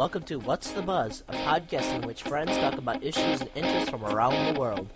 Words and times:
Welcome 0.00 0.22
to 0.22 0.36
What's 0.38 0.70
the 0.70 0.80
Buzz, 0.80 1.24
a 1.28 1.34
podcast 1.34 1.94
in 1.94 2.00
which 2.06 2.22
friends 2.22 2.56
talk 2.56 2.78
about 2.78 3.04
issues 3.04 3.42
and 3.42 3.50
interests 3.54 3.90
from 3.90 4.02
around 4.02 4.54
the 4.54 4.58
world. 4.58 4.88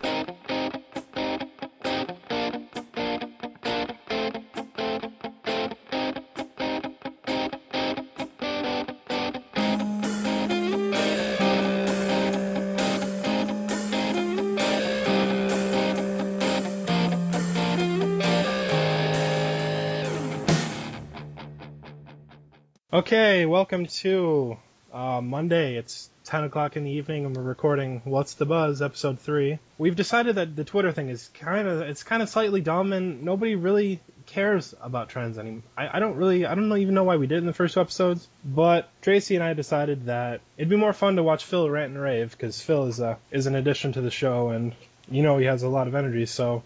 Okay, 22.91 23.45
welcome 23.45 23.85
to 23.85 24.57
uh, 24.95 25.21
Monday. 25.21 25.75
It's 25.75 26.09
10 26.23 26.45
o'clock 26.45 26.77
in 26.77 26.85
the 26.85 26.91
evening, 26.91 27.25
and 27.25 27.35
we're 27.35 27.43
recording 27.43 28.01
What's 28.05 28.35
the 28.35 28.45
Buzz, 28.45 28.81
episode 28.81 29.19
three. 29.19 29.59
We've 29.77 29.95
decided 29.95 30.37
that 30.37 30.55
the 30.55 30.63
Twitter 30.63 30.91
thing 30.93 31.09
is 31.09 31.29
kind 31.33 31.67
of 31.67 31.81
it's 31.81 32.03
kind 32.03 32.23
of 32.23 32.29
slightly 32.29 32.61
dumb, 32.61 32.93
and 32.93 33.23
nobody 33.23 33.55
really 33.55 33.99
cares 34.25 34.73
about 34.81 35.09
trends 35.09 35.37
anymore. 35.37 35.61
I, 35.77 35.97
I 35.97 35.99
don't 35.99 36.15
really 36.15 36.45
I 36.45 36.55
don't 36.55 36.75
even 36.77 36.95
know 36.95 37.03
why 37.03 37.17
we 37.17 37.27
did 37.27 37.35
it 37.35 37.39
in 37.39 37.45
the 37.45 37.53
first 37.53 37.73
two 37.73 37.81
episodes, 37.81 38.27
but 38.43 38.89
Tracy 39.01 39.35
and 39.35 39.43
I 39.43 39.53
decided 39.53 40.05
that 40.05 40.41
it'd 40.57 40.69
be 40.69 40.77
more 40.77 40.93
fun 40.93 41.17
to 41.17 41.23
watch 41.23 41.43
Phil 41.43 41.69
rant 41.69 41.91
and 41.93 42.01
rave 42.01 42.31
because 42.31 42.61
Phil 42.61 42.87
is 42.87 42.99
a 42.99 43.17
is 43.31 43.47
an 43.47 43.55
addition 43.55 43.91
to 43.93 44.01
the 44.01 44.11
show, 44.11 44.49
and 44.49 44.73
you 45.11 45.21
know 45.21 45.37
he 45.37 45.45
has 45.45 45.63
a 45.63 45.69
lot 45.69 45.87
of 45.87 45.95
energy. 45.95 46.25
So 46.25 46.63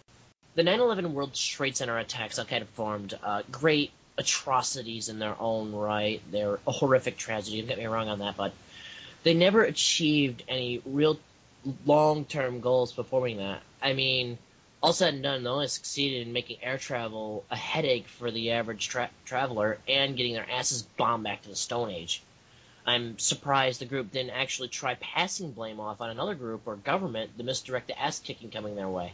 The 0.56 0.64
9/11 0.64 1.14
World 1.14 1.34
Trade 1.34 1.76
Center 1.76 1.98
attacks 1.98 2.38
Al 2.38 2.46
Qaeda 2.46 2.62
performed 2.62 3.18
uh, 3.24 3.42
great 3.52 3.92
atrocities 4.20 5.10
in 5.10 5.18
their 5.18 5.36
own 5.40 5.72
right. 5.72 6.22
They're 6.32 6.60
a 6.68 6.72
horrific 6.72 7.18
tragedy. 7.18 7.62
Don't 7.62 7.70
get 7.70 7.80
me 7.80 7.88
wrong 7.88 8.10
on 8.10 8.20
that, 8.20 8.38
but 8.38 8.54
they 9.24 9.34
never 9.34 9.64
achieved 9.64 10.44
any 10.48 10.82
real 10.86 11.18
long-term 11.86 12.60
goals 12.60 12.92
performing 12.92 13.38
that. 13.38 13.62
I 13.82 13.94
mean, 13.94 14.38
all 14.84 14.94
said 14.94 15.14
and 15.14 15.24
done, 15.24 15.44
they 15.44 15.50
only 15.50 15.68
succeeded 15.68 16.28
in 16.28 16.34
making 16.34 16.58
air 16.62 16.78
travel 16.78 17.46
a 17.50 17.56
headache 17.56 18.08
for 18.08 18.30
the 18.30 18.52
average 18.52 18.90
tra- 18.90 19.10
traveler 19.26 19.78
and 19.88 20.16
getting 20.16 20.34
their 20.34 20.50
asses 20.50 20.84
bombed 20.84 21.24
back 21.24 21.42
to 21.44 21.50
the 21.50 21.56
Stone 21.56 21.90
Age. 21.90 22.22
I'm 22.86 23.20
surprised 23.20 23.82
the 23.82 23.86
group 23.86 24.12
didn't 24.12 24.32
actually 24.32 24.70
try 24.70 24.96
passing 24.96 25.52
blame 25.52 25.80
off 25.80 26.02
on 26.02 26.10
another 26.10 26.36
group 26.36 26.62
or 26.66 26.76
government 26.76 27.38
the 27.38 27.96
ass 27.98 28.20
kicking 28.20 28.52
coming 28.52 28.76
their 28.76 28.88
way. 28.88 29.14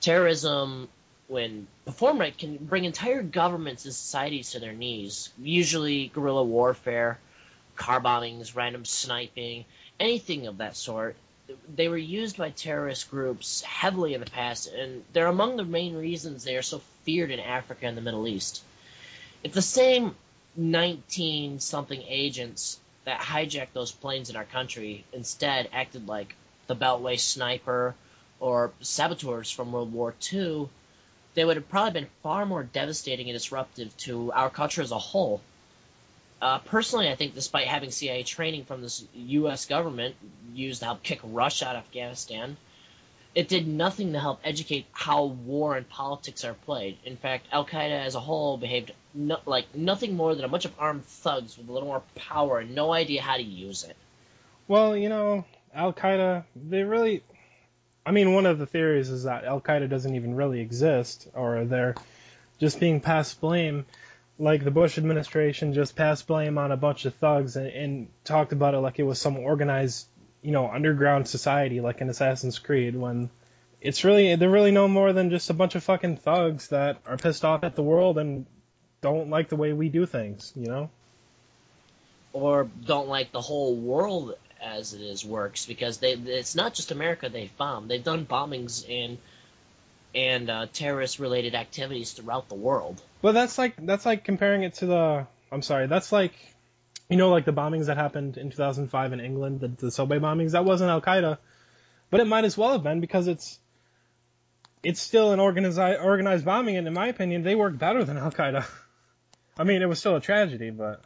Terrorism 0.00 0.88
when 1.28 1.66
performed 1.84 2.20
right, 2.20 2.36
can 2.36 2.56
bring 2.56 2.84
entire 2.84 3.22
governments 3.22 3.84
and 3.84 3.94
societies 3.94 4.50
to 4.50 4.60
their 4.60 4.72
knees. 4.72 5.30
Usually 5.42 6.08
guerrilla 6.08 6.44
warfare, 6.44 7.18
car 7.76 8.00
bombings, 8.00 8.54
random 8.54 8.84
sniping, 8.84 9.64
anything 9.98 10.46
of 10.46 10.58
that 10.58 10.76
sort. 10.76 11.16
They 11.74 11.88
were 11.88 11.96
used 11.96 12.36
by 12.36 12.50
terrorist 12.50 13.10
groups 13.10 13.62
heavily 13.62 14.14
in 14.14 14.20
the 14.20 14.30
past, 14.30 14.72
and 14.72 15.04
they're 15.12 15.26
among 15.26 15.56
the 15.56 15.64
main 15.64 15.94
reasons 15.94 16.44
they 16.44 16.56
are 16.56 16.62
so 16.62 16.80
feared 17.04 17.30
in 17.30 17.40
Africa 17.40 17.86
and 17.86 17.96
the 17.96 18.02
Middle 18.02 18.26
East. 18.28 18.62
If 19.42 19.52
the 19.52 19.62
same 19.62 20.14
19 20.56 21.60
something 21.60 22.02
agents 22.08 22.78
that 23.04 23.20
hijacked 23.20 23.72
those 23.72 23.92
planes 23.92 24.30
in 24.30 24.36
our 24.36 24.44
country 24.44 25.04
instead 25.12 25.68
acted 25.72 26.08
like 26.08 26.34
the 26.66 26.76
Beltway 26.76 27.18
sniper 27.18 27.94
or 28.40 28.72
saboteurs 28.80 29.50
from 29.50 29.72
World 29.72 29.92
War 29.92 30.14
II, 30.32 30.68
they 31.34 31.44
would 31.44 31.56
have 31.56 31.68
probably 31.68 32.00
been 32.00 32.10
far 32.22 32.46
more 32.46 32.62
devastating 32.62 33.28
and 33.28 33.36
disruptive 33.36 33.96
to 33.98 34.32
our 34.32 34.50
culture 34.50 34.82
as 34.82 34.92
a 34.92 34.98
whole. 34.98 35.40
Uh, 36.40 36.58
personally, 36.58 37.08
I 37.08 37.14
think 37.14 37.34
despite 37.34 37.66
having 37.66 37.90
CIA 37.90 38.22
training 38.22 38.64
from 38.64 38.82
the 38.82 39.02
U.S. 39.14 39.66
government 39.66 40.14
used 40.52 40.80
to 40.80 40.86
help 40.86 41.02
kick 41.02 41.20
Russia 41.22 41.68
out 41.68 41.76
of 41.76 41.84
Afghanistan, 41.84 42.56
it 43.34 43.48
did 43.48 43.66
nothing 43.66 44.12
to 44.12 44.20
help 44.20 44.40
educate 44.44 44.86
how 44.92 45.24
war 45.24 45.76
and 45.76 45.88
politics 45.88 46.44
are 46.44 46.54
played. 46.54 46.98
In 47.04 47.16
fact, 47.16 47.46
Al 47.50 47.64
Qaeda 47.64 48.04
as 48.04 48.14
a 48.14 48.20
whole 48.20 48.56
behaved 48.56 48.92
no, 49.12 49.38
like 49.46 49.74
nothing 49.74 50.16
more 50.16 50.34
than 50.34 50.44
a 50.44 50.48
bunch 50.48 50.64
of 50.64 50.72
armed 50.78 51.04
thugs 51.04 51.56
with 51.58 51.68
a 51.68 51.72
little 51.72 51.88
more 51.88 52.02
power 52.14 52.58
and 52.58 52.74
no 52.74 52.92
idea 52.92 53.22
how 53.22 53.36
to 53.36 53.42
use 53.42 53.82
it. 53.84 53.96
Well, 54.68 54.96
you 54.96 55.08
know, 55.08 55.44
Al 55.74 55.92
Qaeda, 55.92 56.44
they 56.54 56.84
really 56.84 57.22
I 58.06 58.12
mean, 58.12 58.34
one 58.34 58.46
of 58.46 58.58
the 58.58 58.66
theories 58.66 59.10
is 59.10 59.24
that 59.24 59.44
Al 59.44 59.60
Qaeda 59.60 59.88
doesn't 59.88 60.14
even 60.14 60.34
really 60.34 60.60
exist, 60.60 61.28
or 61.34 61.64
they're 61.64 61.94
just 62.58 62.78
being 62.78 63.00
passed 63.00 63.40
blame, 63.40 63.86
like 64.38 64.64
the 64.64 64.70
Bush 64.70 64.98
administration 64.98 65.72
just 65.72 65.96
passed 65.96 66.26
blame 66.26 66.58
on 66.58 66.72
a 66.72 66.76
bunch 66.76 67.04
of 67.04 67.14
thugs 67.14 67.56
and, 67.56 67.68
and 67.68 68.08
talked 68.24 68.52
about 68.52 68.74
it 68.74 68.78
like 68.78 68.98
it 68.98 69.04
was 69.04 69.20
some 69.20 69.38
organized, 69.38 70.06
you 70.42 70.52
know, 70.52 70.68
underground 70.68 71.28
society 71.28 71.80
like 71.80 72.00
in 72.00 72.10
Assassin's 72.10 72.58
Creed. 72.58 72.96
When 72.96 73.30
it's 73.80 74.04
really 74.04 74.34
they're 74.36 74.50
really 74.50 74.72
no 74.72 74.88
more 74.88 75.12
than 75.12 75.30
just 75.30 75.50
a 75.50 75.54
bunch 75.54 75.74
of 75.74 75.84
fucking 75.84 76.18
thugs 76.18 76.68
that 76.68 76.98
are 77.06 77.16
pissed 77.16 77.44
off 77.44 77.64
at 77.64 77.74
the 77.76 77.82
world 77.82 78.18
and 78.18 78.44
don't 79.00 79.30
like 79.30 79.48
the 79.48 79.56
way 79.56 79.72
we 79.72 79.88
do 79.88 80.04
things, 80.04 80.52
you 80.56 80.66
know. 80.66 80.90
Or 82.32 82.68
don't 82.84 83.08
like 83.08 83.30
the 83.30 83.40
whole 83.40 83.76
world 83.76 84.34
as 84.64 84.94
it 84.94 85.00
is 85.00 85.24
works 85.24 85.66
because 85.66 85.98
they 85.98 86.12
it's 86.12 86.54
not 86.54 86.74
just 86.74 86.90
America 86.90 87.28
they've 87.28 87.54
bombed. 87.56 87.90
They've 87.90 88.02
done 88.02 88.26
bombings 88.26 88.84
and 88.88 89.18
and 90.14 90.48
uh, 90.48 90.66
terrorist 90.72 91.18
related 91.18 91.54
activities 91.54 92.12
throughout 92.12 92.48
the 92.48 92.54
world. 92.54 93.02
Well, 93.20 93.32
that's 93.32 93.58
like 93.58 93.74
that's 93.84 94.06
like 94.06 94.24
comparing 94.24 94.62
it 94.62 94.74
to 94.74 94.86
the. 94.86 95.26
I'm 95.50 95.62
sorry, 95.62 95.86
that's 95.86 96.12
like 96.12 96.32
you 97.08 97.16
know 97.16 97.30
like 97.30 97.44
the 97.44 97.52
bombings 97.52 97.86
that 97.86 97.96
happened 97.96 98.36
in 98.36 98.50
2005 98.50 99.12
in 99.12 99.20
England, 99.20 99.60
the, 99.60 99.68
the 99.68 99.90
subway 99.90 100.18
bombings. 100.18 100.52
That 100.52 100.64
wasn't 100.64 100.90
Al 100.90 101.00
Qaeda, 101.00 101.38
but 102.10 102.20
it 102.20 102.26
might 102.26 102.44
as 102.44 102.56
well 102.56 102.72
have 102.72 102.82
been 102.82 103.00
because 103.00 103.26
it's 103.26 103.58
it's 104.82 105.00
still 105.00 105.32
an 105.32 105.40
organized 105.40 105.78
organized 105.78 106.44
bombing, 106.44 106.76
and 106.76 106.86
in 106.86 106.94
my 106.94 107.08
opinion, 107.08 107.42
they 107.42 107.54
work 107.54 107.76
better 107.76 108.04
than 108.04 108.16
Al 108.16 108.30
Qaeda. 108.30 108.64
I 109.58 109.64
mean, 109.64 109.82
it 109.82 109.86
was 109.88 109.98
still 109.98 110.16
a 110.16 110.20
tragedy, 110.20 110.70
but 110.70 111.00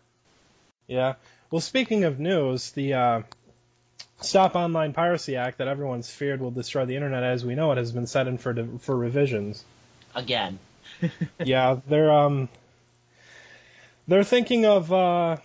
yeah. 0.87 1.15
Well, 1.51 1.61
speaking 1.61 2.05
of 2.05 2.19
news, 2.21 2.73
the 2.73 2.95
uh, 2.95 3.23
Stop 4.21 4.57
Online 4.57 4.93
Piracy 4.93 5.37
Act 5.37 5.59
that 5.59 5.69
everyone's 5.69 6.11
feared 6.11 6.41
will 6.41 6.51
destroy 6.51 6.85
the 6.85 6.97
internet 6.97 7.23
as 7.23 7.45
we 7.45 7.55
know 7.55 7.71
it 7.73 7.79
has 7.79 7.93
been 7.93 8.07
set 8.07 8.27
in 8.27 8.39
for 8.39 8.55
for 8.81 8.97
revisions. 8.97 9.65
Again. 10.15 10.59
yeah, 11.45 11.79
they're 11.87 12.13
um 12.13 12.49
they're 14.09 14.25
thinking 14.25 14.65
of 14.65 14.93
uh, 14.93 15.37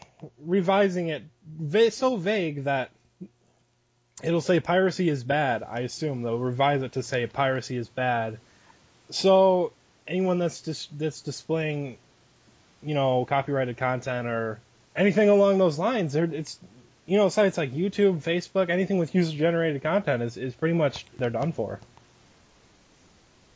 revising 0.43 1.09
it 1.09 1.23
va- 1.45 1.91
so 1.91 2.15
vague 2.15 2.63
that 2.63 2.89
it'll 4.23 4.41
say 4.41 4.59
piracy 4.61 5.09
is 5.09 5.23
bad. 5.23 5.63
I 5.63 5.81
assume 5.81 6.21
they'll 6.21 6.39
revise 6.39 6.81
it 6.81 6.93
to 6.93 7.03
say 7.03 7.27
piracy 7.27 7.75
is 7.75 7.89
bad. 7.89 8.39
So 9.09 9.73
anyone 10.07 10.39
that's 10.39 10.61
dis- 10.61 10.87
that's 10.97 11.21
displaying, 11.21 11.97
you 12.81 12.95
know, 12.95 13.25
copyrighted 13.25 13.77
content 13.77 14.27
or 14.27 14.59
anything 14.95 15.27
along 15.27 15.57
those 15.57 15.77
lines, 15.77 16.15
it's 16.15 16.57
you 17.05 17.17
know, 17.17 17.29
sites 17.29 17.57
like 17.57 17.73
YouTube, 17.73 18.23
Facebook, 18.23 18.69
anything 18.69 18.97
with 18.97 19.13
user 19.13 19.35
generated 19.35 19.81
content 19.81 20.23
is, 20.23 20.37
is 20.37 20.53
pretty 20.53 20.75
much 20.75 21.05
they're 21.17 21.29
done 21.29 21.51
for. 21.51 21.79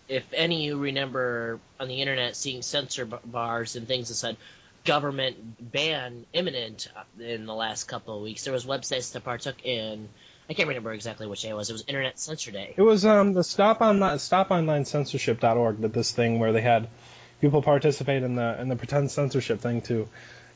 If 0.09 0.25
any 0.34 0.66
you 0.66 0.78
remember 0.78 1.59
on 1.80 1.88
the 1.88 2.02
internet 2.02 2.36
seeing 2.36 2.62
censor 2.62 3.06
bars 3.06 3.75
and 3.75 3.88
things 3.88 4.09
that 4.09 4.16
said 4.16 4.38
government 4.86 5.36
ban 5.72 6.25
imminent 6.34 6.88
uh, 6.96 7.24
in 7.24 7.46
the 7.46 7.53
last 7.53 7.86
couple 7.86 8.16
of 8.16 8.24
weeks, 8.24 8.44
there 8.46 8.53
was 8.53 8.66
websites 8.66 9.12
that 9.13 9.24
partook 9.24 9.66
in. 9.66 10.07
I 10.50 10.53
can't 10.53 10.69
remember 10.69 10.94
exactly 10.94 11.28
which 11.28 11.41
day 11.41 11.50
it 11.50 11.56
was. 11.56 11.69
It 11.69 11.74
was 11.74 11.84
Internet 11.88 12.19
Censor 12.19 12.52
Day. 12.52 12.74
It 12.78 12.81
was 12.81 13.06
um 13.06 13.34
the 13.34 13.44
Stop 13.44 13.81
Online 13.81 14.18
Stop 14.18 14.50
Online 14.50 14.86
Censorship.org 14.86 15.81
did 15.81 15.91
this 15.91 16.12
thing 16.12 16.40
where 16.40 16.53
they 16.53 16.62
had 16.62 16.88
people 17.41 17.62
participate 17.62 18.24
in 18.24 18.36
the 18.36 18.62
in 18.62 18.69
the 18.69 18.78
pretend 18.78 19.12
censorship 19.12 19.59
thing 19.59 19.81
to 19.81 20.07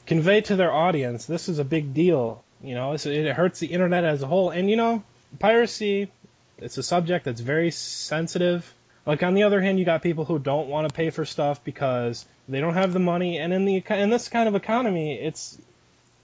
convey 0.06 0.42
to 0.42 0.56
their 0.56 0.72
audience 0.72 1.26
this 1.26 1.48
is 1.48 1.60
a 1.60 1.64
big 1.64 1.94
deal 1.94 2.44
you 2.64 2.76
know, 2.76 2.94
it 2.94 3.36
hurts 3.36 3.60
the 3.60 3.68
internet 3.68 4.04
as 4.04 4.22
a 4.22 4.28
whole. 4.28 4.50
And 4.50 4.70
you 4.70 4.76
know, 4.76 5.04
piracy, 5.40 6.12
it's 6.58 6.78
a 6.78 6.84
subject 6.84 7.26
that's 7.26 7.42
very 7.42 7.72
sensitive. 7.72 8.72
Like 9.06 9.24
on 9.24 9.34
the 9.34 9.44
other 9.44 9.62
hand, 9.62 9.80
you 9.80 9.86
got 9.86 10.04
people 10.04 10.26
who 10.26 10.38
don't 10.38 10.68
want 10.68 10.88
to 10.88 10.94
pay 10.94 11.10
for 11.10 11.26
stuff 11.26 11.64
because 11.64 12.26
they 12.48 12.60
don't 12.60 12.76
have 12.76 12.94
the 12.94 13.00
money. 13.00 13.40
And 13.40 13.52
in 13.54 13.66
the 13.66 13.84
in 13.90 14.10
this 14.10 14.30
kind 14.30 14.48
of 14.48 14.56
economy, 14.56 15.16
it's 15.16 15.58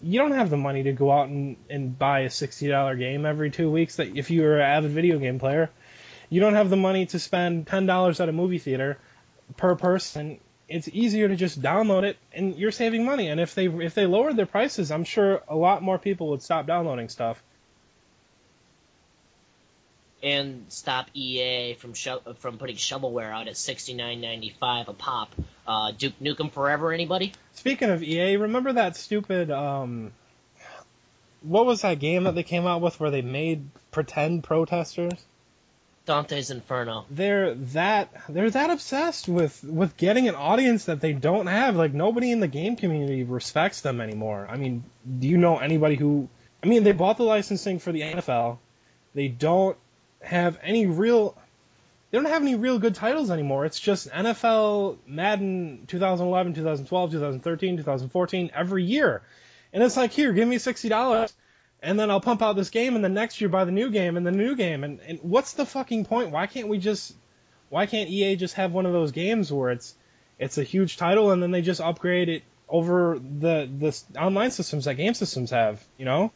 you 0.02 0.20
don't 0.20 0.34
have 0.34 0.50
the 0.50 0.58
money 0.58 0.84
to 0.84 0.92
go 0.92 1.12
out 1.12 1.28
and, 1.28 1.58
and 1.70 1.98
buy 1.98 2.22
a 2.22 2.30
sixty 2.30 2.68
dollar 2.68 2.96
game 2.96 3.26
every 3.26 3.50
two 3.50 3.72
weeks. 3.72 3.96
That 3.96 4.16
if 4.16 4.30
you're 4.30 4.58
an 4.58 4.62
avid 4.62 4.92
video 4.92 5.18
game 5.18 5.40
player, 5.40 5.72
you 6.30 6.40
don't 6.40 6.54
have 6.54 6.70
the 6.70 6.78
money 6.78 7.08
to 7.08 7.20
spend 7.20 7.66
ten 7.66 7.88
dollars 7.88 8.20
at 8.20 8.30
a 8.30 8.32
movie 8.34 8.60
theater 8.60 8.98
per 9.56 9.76
person 9.76 10.40
it's 10.70 10.88
easier 10.88 11.28
to 11.28 11.36
just 11.36 11.62
download 11.62 12.04
it 12.04 12.18
and 12.34 12.56
you're 12.56 12.72
saving 12.72 13.06
money. 13.06 13.30
And 13.30 13.40
if 13.40 13.56
they 13.56 13.68
if 13.68 13.94
they 13.94 14.06
lowered 14.06 14.36
their 14.36 14.46
prices, 14.46 14.92
I'm 14.92 15.04
sure 15.04 15.42
a 15.48 15.56
lot 15.56 15.82
more 15.82 15.98
people 15.98 16.30
would 16.30 16.42
stop 16.42 16.68
downloading 16.68 17.10
stuff. 17.10 17.42
And 20.24 20.66
stop 20.70 21.08
EA 21.14 21.76
from 21.76 21.94
sho- 21.94 22.22
from 22.40 22.58
putting 22.58 22.76
shovelware 22.76 23.32
out 23.32 23.48
at 23.48 23.56
sixty 23.56 23.94
nine 23.94 24.20
ninety 24.20 24.50
five 24.50 24.90
a 24.90 24.94
pop. 24.94 25.34
Uh, 25.68 25.92
Duke 25.92 26.20
Nukem 26.20 26.52
Forever, 26.52 26.92
anybody? 26.92 27.34
Speaking 27.54 27.90
of 27.90 28.02
EA, 28.02 28.38
remember 28.38 28.74
that 28.74 28.96
stupid 28.96 29.52
um, 29.52 30.12
what 31.42 31.66
was 31.66 31.82
that 31.82 32.00
game 32.00 32.24
that 32.24 32.36
they 32.36 32.44
came 32.44 32.66
out 32.66 32.82
with 32.82 33.00
where 33.00 33.12
they 33.12 33.22
made 33.22 33.68
pretend 33.92 34.44
protesters? 34.44 35.24
Dante's 36.08 36.50
Inferno. 36.50 37.06
They're 37.12 37.54
that 37.54 38.10
they're 38.28 38.50
that 38.50 38.70
obsessed 38.72 39.28
with 39.28 39.64
with 39.64 39.98
getting 39.98 40.28
an 40.28 40.36
audience 40.36 40.86
that 40.86 41.02
they 41.02 41.14
don't 41.14 41.48
have. 41.48 41.76
Like 41.76 41.94
nobody 41.94 42.32
in 42.32 42.40
the 42.40 42.48
game 42.48 42.76
community 42.78 43.24
respects 43.24 43.82
them 43.82 44.02
anymore. 44.02 44.48
I 44.50 44.58
mean, 44.58 44.84
do 45.20 45.28
you 45.28 45.38
know 45.38 45.58
anybody 45.58 45.96
who? 45.96 46.30
I 46.64 46.68
mean, 46.68 46.84
they 46.84 46.94
bought 46.94 47.18
the 47.18 47.24
licensing 47.24 47.78
for 47.78 47.92
the 47.92 48.02
NFL. 48.02 48.58
They 49.14 49.28
don't 49.28 49.78
have 50.22 50.58
any 50.64 50.88
real. 50.88 51.38
They 52.10 52.18
don't 52.18 52.26
have 52.26 52.42
any 52.42 52.56
real 52.56 52.80
good 52.80 52.96
titles 52.96 53.30
anymore. 53.30 53.66
It's 53.66 53.80
just 53.80 54.10
NFL, 54.10 54.98
Madden, 55.06 55.84
2011, 55.88 56.54
2012, 56.54 57.12
2013, 57.12 57.78
2014, 57.78 58.52
every 58.56 58.86
year. 58.86 59.22
And 59.74 59.84
it's 59.84 59.98
like, 59.98 60.14
here, 60.14 60.32
give 60.32 60.48
me 60.48 60.58
sixty 60.58 60.88
dollars 60.88 61.34
and 61.82 62.00
then 62.00 62.10
I'll 62.10 62.22
pump 62.22 62.42
out 62.42 62.56
this 62.56 62.70
game, 62.70 62.96
and 62.96 63.04
then 63.04 63.14
next 63.14 63.40
year 63.40 63.50
buy 63.50 63.66
the 63.66 63.72
new 63.72 63.90
game 63.92 64.18
and 64.18 64.26
the 64.26 64.32
new 64.32 64.56
game. 64.56 64.84
And, 64.84 65.00
and 65.08 65.20
what's 65.22 65.54
the 65.54 65.66
fucking 65.66 66.06
point? 66.06 66.32
Why 66.32 66.48
can't 66.48 66.68
we 66.68 66.78
just, 66.78 67.16
why 67.70 67.86
can't 67.86 68.10
EA 68.10 68.36
just 68.36 68.56
have 68.56 68.72
one 68.72 68.86
of 68.86 68.94
those 68.94 69.12
games 69.12 69.52
where 69.52 69.72
it's, 69.72 69.96
it's 70.40 70.58
a 70.58 70.64
huge 70.64 70.98
title, 70.98 71.32
and 71.32 71.42
then 71.42 71.52
they 71.52 71.62
just 71.62 71.82
upgrade 71.82 72.30
it 72.30 72.44
over 72.70 73.18
the 73.20 73.70
the 73.80 74.20
online 74.20 74.52
systems 74.52 74.86
that 74.86 74.96
game 74.96 75.14
systems 75.14 75.52
have, 75.52 75.84
you 75.98 76.06
know? 76.06 76.32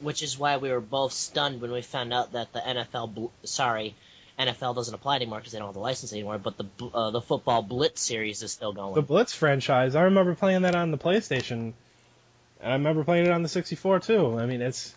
Which 0.00 0.22
is 0.22 0.38
why 0.38 0.56
we 0.56 0.70
were 0.70 0.80
both 0.80 1.12
stunned 1.12 1.60
when 1.60 1.70
we 1.70 1.82
found 1.82 2.12
out 2.12 2.32
that 2.32 2.52
the 2.52 2.58
NFL, 2.58 3.14
bl- 3.14 3.26
sorry, 3.44 3.94
NFL 4.38 4.74
doesn't 4.74 4.94
apply 4.94 5.16
anymore 5.16 5.38
because 5.38 5.52
they 5.52 5.58
don't 5.58 5.68
have 5.68 5.74
the 5.74 5.80
license 5.80 6.12
anymore. 6.12 6.38
But 6.38 6.58
the 6.58 6.66
uh, 6.92 7.10
the 7.10 7.20
football 7.20 7.62
Blitz 7.62 8.02
series 8.02 8.42
is 8.42 8.52
still 8.52 8.72
going. 8.72 8.94
The 8.94 9.02
Blitz 9.02 9.34
franchise, 9.34 9.94
I 9.94 10.02
remember 10.02 10.34
playing 10.34 10.62
that 10.62 10.74
on 10.74 10.90
the 10.90 10.98
PlayStation 10.98 11.72
I 12.62 12.72
remember 12.72 13.04
playing 13.04 13.26
it 13.26 13.32
on 13.32 13.42
the 13.42 13.48
64 13.48 14.00
too. 14.00 14.38
I 14.38 14.46
mean, 14.46 14.62
it's 14.62 14.94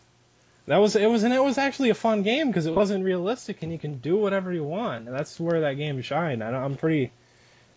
that 0.68 0.77
was 0.77 0.95
it 0.95 1.09
was 1.09 1.24
and 1.24 1.33
it 1.33 1.44
was 1.44 1.57
actually 1.57 1.89
a 1.89 1.95
fun 1.95 2.24
game 2.24 2.48
because 2.48 2.65
it 2.65 2.75
wasn't 2.75 3.04
realistic 3.04 3.63
and 3.63 3.71
you 3.71 3.80
can 3.80 3.98
do 3.98 4.18
whatever 4.18 4.51
you 4.54 4.63
want. 4.63 5.07
And 5.07 5.15
that's 5.15 5.39
where 5.39 5.62
that 5.62 5.74
game 5.74 6.01
shined. 6.01 6.44
I, 6.44 6.51
I'm 6.51 6.75
pretty 6.75 7.12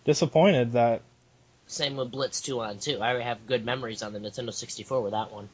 disappointed 0.04 0.72
that. 0.72 1.02
Same 1.66 1.96
with 1.96 2.10
Blitz 2.10 2.40
2 2.40 2.60
on 2.60 2.78
2. 2.78 3.00
I 3.00 3.20
have 3.20 3.46
good 3.46 3.64
memories 3.64 4.02
on 4.02 4.12
the 4.12 4.18
Nintendo 4.18 4.52
64 4.52 5.02
with 5.02 5.12
that 5.12 5.30
one. 5.30 5.48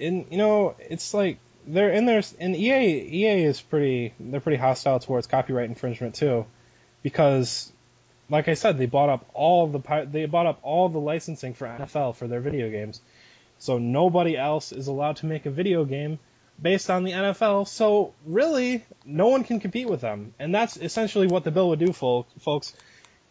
And 0.00 0.26
you 0.30 0.38
know, 0.38 0.74
it's 0.80 1.14
like 1.14 1.38
they're 1.64 1.90
in 1.90 2.06
there, 2.06 2.22
and 2.40 2.56
EA 2.56 3.24
EA 3.24 3.44
is 3.44 3.60
pretty 3.60 4.14
they're 4.18 4.40
pretty 4.40 4.58
hostile 4.58 4.98
towards 4.98 5.28
copyright 5.28 5.68
infringement 5.68 6.16
too, 6.16 6.46
because 7.02 7.70
like 8.28 8.48
I 8.48 8.54
said, 8.54 8.78
they 8.78 8.86
bought 8.86 9.08
up 9.08 9.26
all 9.32 9.68
the 9.68 10.08
they 10.10 10.26
bought 10.26 10.46
up 10.46 10.58
all 10.62 10.88
the 10.88 10.98
licensing 10.98 11.54
for 11.54 11.68
NFL 11.68 12.16
for 12.16 12.26
their 12.26 12.40
video 12.40 12.68
games 12.68 13.00
so 13.58 13.78
nobody 13.78 14.36
else 14.36 14.72
is 14.72 14.86
allowed 14.86 15.16
to 15.16 15.26
make 15.26 15.46
a 15.46 15.50
video 15.50 15.84
game 15.84 16.18
based 16.60 16.90
on 16.90 17.04
the 17.04 17.12
NFL. 17.12 17.68
So 17.68 18.14
really, 18.24 18.84
no 19.04 19.28
one 19.28 19.44
can 19.44 19.60
compete 19.60 19.88
with 19.88 20.00
them. 20.00 20.34
And 20.38 20.54
that's 20.54 20.76
essentially 20.76 21.26
what 21.26 21.44
the 21.44 21.50
bill 21.50 21.68
would 21.70 21.78
do, 21.78 21.92
folks. 21.92 22.74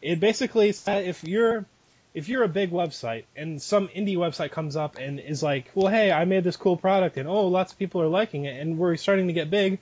It 0.01 0.19
basically 0.19 0.71
said 0.73 1.05
if 1.05 1.23
you're 1.23 1.65
if 2.13 2.29
you're 2.29 2.43
a 2.43 2.49
big 2.49 2.71
website 2.71 3.25
and 3.35 3.61
some 3.61 3.89
indie 3.89 4.17
website 4.17 4.51
comes 4.51 4.75
up 4.75 4.97
and 4.97 5.19
is 5.19 5.43
like, 5.43 5.69
well, 5.75 5.87
hey, 5.87 6.11
I 6.11 6.25
made 6.25 6.43
this 6.43 6.57
cool 6.57 6.75
product 6.75 7.17
and 7.17 7.27
oh, 7.27 7.47
lots 7.47 7.73
of 7.73 7.79
people 7.79 8.01
are 8.01 8.07
liking 8.07 8.45
it 8.45 8.59
and 8.59 8.77
we're 8.77 8.95
starting 8.95 9.27
to 9.27 9.33
get 9.33 9.51
big. 9.51 9.79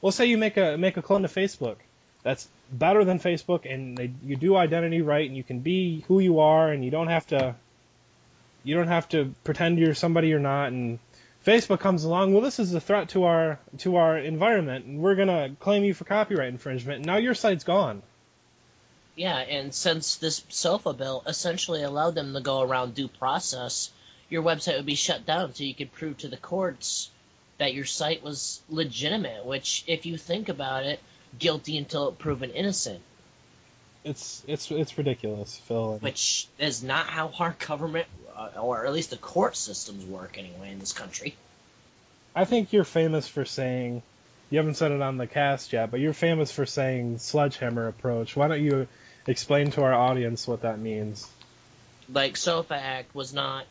Well, 0.00 0.12
say 0.12 0.26
you 0.26 0.38
make 0.38 0.56
a 0.56 0.76
make 0.76 0.96
a 0.96 1.02
clone 1.02 1.22
to 1.22 1.28
Facebook 1.28 1.76
that's 2.22 2.48
better 2.70 3.04
than 3.04 3.18
Facebook 3.18 3.72
and 3.72 3.96
they, 3.96 4.12
you 4.24 4.36
do 4.36 4.56
identity 4.56 5.02
right 5.02 5.26
and 5.26 5.36
you 5.36 5.42
can 5.42 5.60
be 5.60 6.04
who 6.08 6.20
you 6.20 6.40
are 6.40 6.70
and 6.70 6.84
you 6.84 6.90
don't 6.90 7.08
have 7.08 7.26
to 7.28 7.54
you 8.64 8.74
don't 8.74 8.88
have 8.88 9.08
to 9.10 9.34
pretend 9.44 9.78
you're 9.78 9.94
somebody 9.94 10.28
you're 10.28 10.38
not 10.38 10.68
and 10.68 10.98
Facebook 11.44 11.80
comes 11.80 12.04
along, 12.04 12.32
well 12.32 12.42
this 12.42 12.58
is 12.58 12.72
a 12.74 12.80
threat 12.80 13.08
to 13.10 13.24
our 13.24 13.58
to 13.78 13.96
our 13.96 14.16
environment 14.16 14.84
and 14.84 15.00
we're 15.00 15.16
going 15.16 15.28
to 15.28 15.54
claim 15.58 15.84
you 15.84 15.94
for 15.94 16.04
copyright 16.04 16.48
infringement. 16.48 16.98
And 16.98 17.06
now 17.06 17.16
your 17.16 17.34
site's 17.34 17.64
gone. 17.64 18.02
Yeah, 19.16 19.38
and 19.38 19.74
since 19.74 20.16
this 20.16 20.42
SOFA 20.48 20.94
bill 20.94 21.22
essentially 21.26 21.82
allowed 21.82 22.14
them 22.14 22.32
to 22.32 22.40
go 22.40 22.62
around 22.62 22.94
due 22.94 23.08
process, 23.08 23.90
your 24.30 24.42
website 24.42 24.76
would 24.76 24.86
be 24.86 24.94
shut 24.94 25.26
down 25.26 25.54
so 25.54 25.64
you 25.64 25.74
could 25.74 25.92
prove 25.92 26.16
to 26.18 26.28
the 26.28 26.38
courts 26.38 27.10
that 27.58 27.74
your 27.74 27.84
site 27.84 28.22
was 28.22 28.62
legitimate, 28.70 29.44
which 29.44 29.84
if 29.86 30.06
you 30.06 30.16
think 30.16 30.48
about 30.48 30.84
it, 30.84 31.00
guilty 31.38 31.76
until 31.76 32.10
proven 32.12 32.50
innocent. 32.50 33.00
It's 34.04 34.42
it's 34.48 34.70
it's 34.70 34.98
ridiculous, 34.98 35.58
Phil. 35.58 35.98
Which 35.98 36.48
is 36.58 36.82
not 36.82 37.06
how 37.06 37.32
our 37.38 37.54
government 37.58 38.08
Uh, 38.42 38.60
or 38.60 38.86
at 38.86 38.92
least 38.92 39.10
the 39.10 39.16
court 39.16 39.56
systems 39.56 40.04
work 40.04 40.36
anyway 40.36 40.72
in 40.72 40.78
this 40.78 40.92
country. 40.92 41.36
I 42.34 42.44
think 42.44 42.72
you're 42.72 42.82
famous 42.82 43.28
for 43.28 43.44
saying, 43.44 44.02
you 44.50 44.58
haven't 44.58 44.74
said 44.74 44.90
it 44.90 45.00
on 45.00 45.16
the 45.16 45.26
cast 45.26 45.72
yet, 45.72 45.90
but 45.90 46.00
you're 46.00 46.12
famous 46.12 46.50
for 46.50 46.66
saying 46.66 47.18
sledgehammer 47.18 47.86
approach. 47.86 48.34
Why 48.34 48.48
don't 48.48 48.62
you 48.62 48.88
explain 49.26 49.70
to 49.72 49.82
our 49.82 49.92
audience 49.92 50.48
what 50.48 50.62
that 50.62 50.78
means? 50.78 51.28
Like 52.12 52.36
SOFA 52.36 52.74
Act 52.74 53.14
was 53.14 53.32
not, 53.32 53.64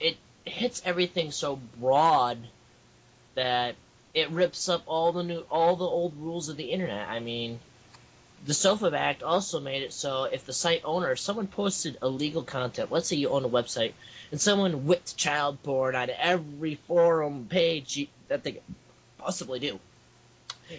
it 0.00 0.16
hits 0.44 0.82
everything 0.84 1.30
so 1.30 1.60
broad 1.78 2.38
that 3.34 3.76
it 4.14 4.30
rips 4.30 4.68
up 4.68 4.82
all 4.86 5.12
the 5.12 5.22
new, 5.22 5.44
all 5.50 5.76
the 5.76 5.84
old 5.84 6.14
rules 6.18 6.48
of 6.48 6.56
the 6.56 6.70
internet. 6.72 7.08
I 7.08 7.20
mean, 7.20 7.60
the 8.46 8.54
SOFA 8.54 8.96
Act 8.96 9.22
also 9.22 9.60
made 9.60 9.82
it 9.82 9.92
so 9.92 10.24
if 10.24 10.46
the 10.46 10.52
site 10.52 10.82
owner, 10.84 11.12
if 11.12 11.18
someone 11.18 11.46
posted 11.46 11.98
illegal 12.02 12.42
content, 12.42 12.92
let's 12.92 13.08
say 13.08 13.16
you 13.16 13.30
own 13.30 13.44
a 13.44 13.48
website, 13.48 13.92
and 14.30 14.40
someone 14.40 14.86
whipped 14.86 15.16
child 15.16 15.62
porn 15.62 15.94
on 15.94 16.10
every 16.10 16.76
forum 16.86 17.46
page 17.48 18.08
that 18.28 18.44
they 18.44 18.60
possibly 19.18 19.58
do, 19.58 19.80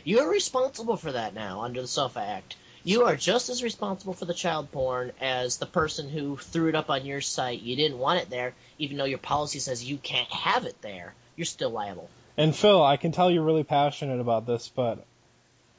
you're 0.03 0.29
responsible 0.29 0.97
for 0.97 1.11
that 1.11 1.33
now 1.33 1.61
under 1.61 1.81
the 1.81 1.87
SOFA 1.87 2.19
Act. 2.19 2.55
You 2.83 3.03
are 3.05 3.15
just 3.15 3.49
as 3.49 3.61
responsible 3.61 4.13
for 4.13 4.25
the 4.25 4.33
child 4.33 4.71
porn 4.71 5.11
as 5.19 5.57
the 5.57 5.65
person 5.65 6.09
who 6.09 6.37
threw 6.37 6.69
it 6.69 6.75
up 6.75 6.89
on 6.89 7.05
your 7.05 7.21
site. 7.21 7.61
You 7.61 7.75
didn't 7.75 7.99
want 7.99 8.21
it 8.21 8.29
there, 8.29 8.53
even 8.77 8.97
though 8.97 9.05
your 9.05 9.17
policy 9.17 9.59
says 9.59 9.83
you 9.83 9.97
can't 9.97 10.29
have 10.29 10.65
it 10.65 10.81
there. 10.81 11.13
You're 11.35 11.45
still 11.45 11.71
liable. 11.71 12.09
And 12.37 12.55
Phil, 12.55 12.81
I 12.81 12.95
can 12.95 13.11
tell 13.11 13.29
you're 13.29 13.43
really 13.43 13.65
passionate 13.65 14.21
about 14.21 14.45
this, 14.45 14.71
but 14.73 15.05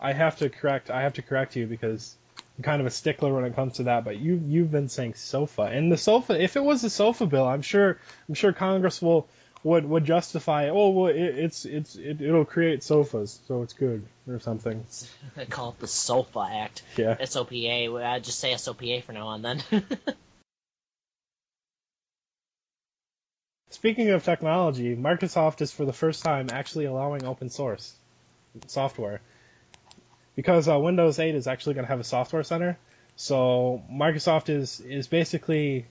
I 0.00 0.12
have 0.12 0.38
to 0.38 0.48
correct 0.48 0.90
I 0.90 1.02
have 1.02 1.14
to 1.14 1.22
correct 1.22 1.56
you 1.56 1.66
because 1.66 2.16
I'm 2.56 2.64
kind 2.64 2.80
of 2.80 2.86
a 2.86 2.90
stickler 2.90 3.34
when 3.34 3.44
it 3.44 3.54
comes 3.54 3.74
to 3.74 3.84
that. 3.84 4.04
But 4.04 4.18
you 4.18 4.42
you've 4.46 4.70
been 4.70 4.88
saying 4.88 5.14
sofa 5.14 5.62
and 5.62 5.92
the 5.92 5.98
sofa. 5.98 6.42
If 6.42 6.56
it 6.56 6.64
was 6.64 6.82
a 6.84 6.90
sofa 6.90 7.26
bill, 7.26 7.46
I'm 7.46 7.62
sure 7.62 7.98
I'm 8.28 8.34
sure 8.34 8.52
Congress 8.52 9.02
will 9.02 9.28
would 9.62 9.84
would 9.84 10.04
justify. 10.04 10.68
Oh 10.70 10.90
well, 10.90 11.06
it, 11.08 11.18
it's 11.18 11.64
it's 11.64 11.96
it, 11.96 12.20
it'll 12.20 12.44
create 12.44 12.82
sofas, 12.82 13.40
so 13.46 13.62
it's 13.62 13.74
good 13.74 14.04
or 14.28 14.40
something. 14.40 14.84
They 15.36 15.46
call 15.46 15.70
it 15.70 15.78
the 15.80 15.86
SOFA 15.86 16.48
Act. 16.50 16.82
Yeah. 16.96 17.16
SOPA. 17.24 18.02
I 18.04 18.18
just 18.20 18.38
say 18.38 18.54
SOPA 18.54 19.02
for 19.02 19.12
now 19.12 19.28
on 19.28 19.42
then. 19.42 19.62
Speaking 23.70 24.10
of 24.10 24.24
technology, 24.24 24.96
Microsoft 24.96 25.60
is 25.60 25.72
for 25.72 25.84
the 25.84 25.92
first 25.92 26.24
time 26.24 26.48
actually 26.52 26.86
allowing 26.86 27.24
open 27.24 27.50
source 27.50 27.94
software 28.66 29.20
because 30.40 30.70
uh, 30.70 30.78
Windows 30.78 31.18
8 31.18 31.34
is 31.34 31.46
actually 31.46 31.74
going 31.74 31.84
to 31.84 31.90
have 31.90 32.00
a 32.00 32.04
software 32.04 32.42
center. 32.42 32.78
So 33.14 33.82
Microsoft 33.92 34.48
is 34.48 34.80
is 34.80 35.06
basically 35.06 35.84